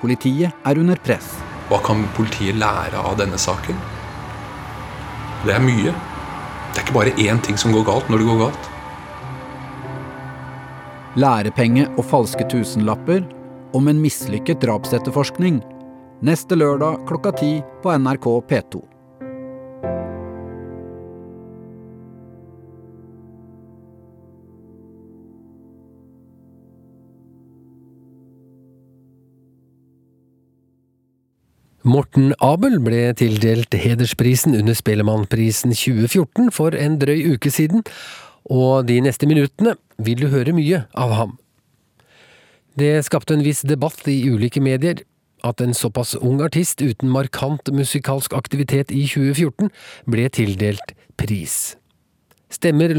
Politiet 0.00 0.64
er 0.64 0.80
under 0.80 0.98
press. 1.04 1.34
Hva 1.68 1.82
kan 1.84 2.06
politiet 2.16 2.56
lære 2.56 2.96
av 2.96 3.20
denne 3.20 3.38
saken? 3.38 3.76
Det 5.44 5.52
er 5.52 5.62
mye. 5.62 5.92
Det 5.92 6.80
er 6.80 6.84
ikke 6.86 6.96
bare 6.96 7.16
én 7.20 7.44
ting 7.44 7.60
som 7.60 7.74
går 7.76 7.84
galt 7.90 8.08
når 8.08 8.22
det 8.22 8.30
går 8.32 8.44
galt. 8.46 8.71
Lærepenge 11.12 11.90
og 12.00 12.06
falske 12.08 12.44
tusenlapper 12.48 13.20
om 13.76 13.88
en 13.88 13.98
mislykket 14.00 14.62
drapsetterforskning. 14.64 15.58
Neste 16.24 16.56
lørdag 16.56 17.02
klokka 17.04 17.34
ti 17.36 17.50
på 17.84 17.92
NRK 18.00 18.28
P2. 18.48 18.80
Morten 31.84 32.32
Abel 32.40 32.78
ble 32.80 33.10
tildelt 33.20 33.76
hedersprisen 33.76 34.56
under 34.56 34.72
Spellemannprisen 34.72 35.76
2014 35.76 36.48
for 36.56 36.72
en 36.72 36.96
drøy 37.02 37.34
uke 37.34 37.52
siden, 37.52 37.84
og 38.48 38.88
de 38.88 39.02
neste 39.04 39.28
minuttene 39.28 39.76
vil 40.04 40.24
du 40.24 40.28
høre 40.32 40.54
mye 40.56 40.84
av 40.98 41.14
ham. 41.16 41.38
Det 42.78 43.04
skapte 43.04 43.36
en 43.36 43.44
viss 43.44 43.62
debatt 43.68 44.06
i 44.08 44.22
ulike 44.32 44.60
medier 44.64 45.04
at 45.44 45.60
en 45.60 45.74
såpass 45.74 46.14
ung 46.16 46.40
artist 46.42 46.82
uten 46.82 47.10
markant 47.12 47.68
musikalsk 47.74 48.32
aktivitet 48.32 48.92
i 48.94 49.04
2014 49.06 49.70
ble 50.10 50.28
tildelt 50.32 50.94
pris. 51.20 51.76
Stemmer 52.52 52.90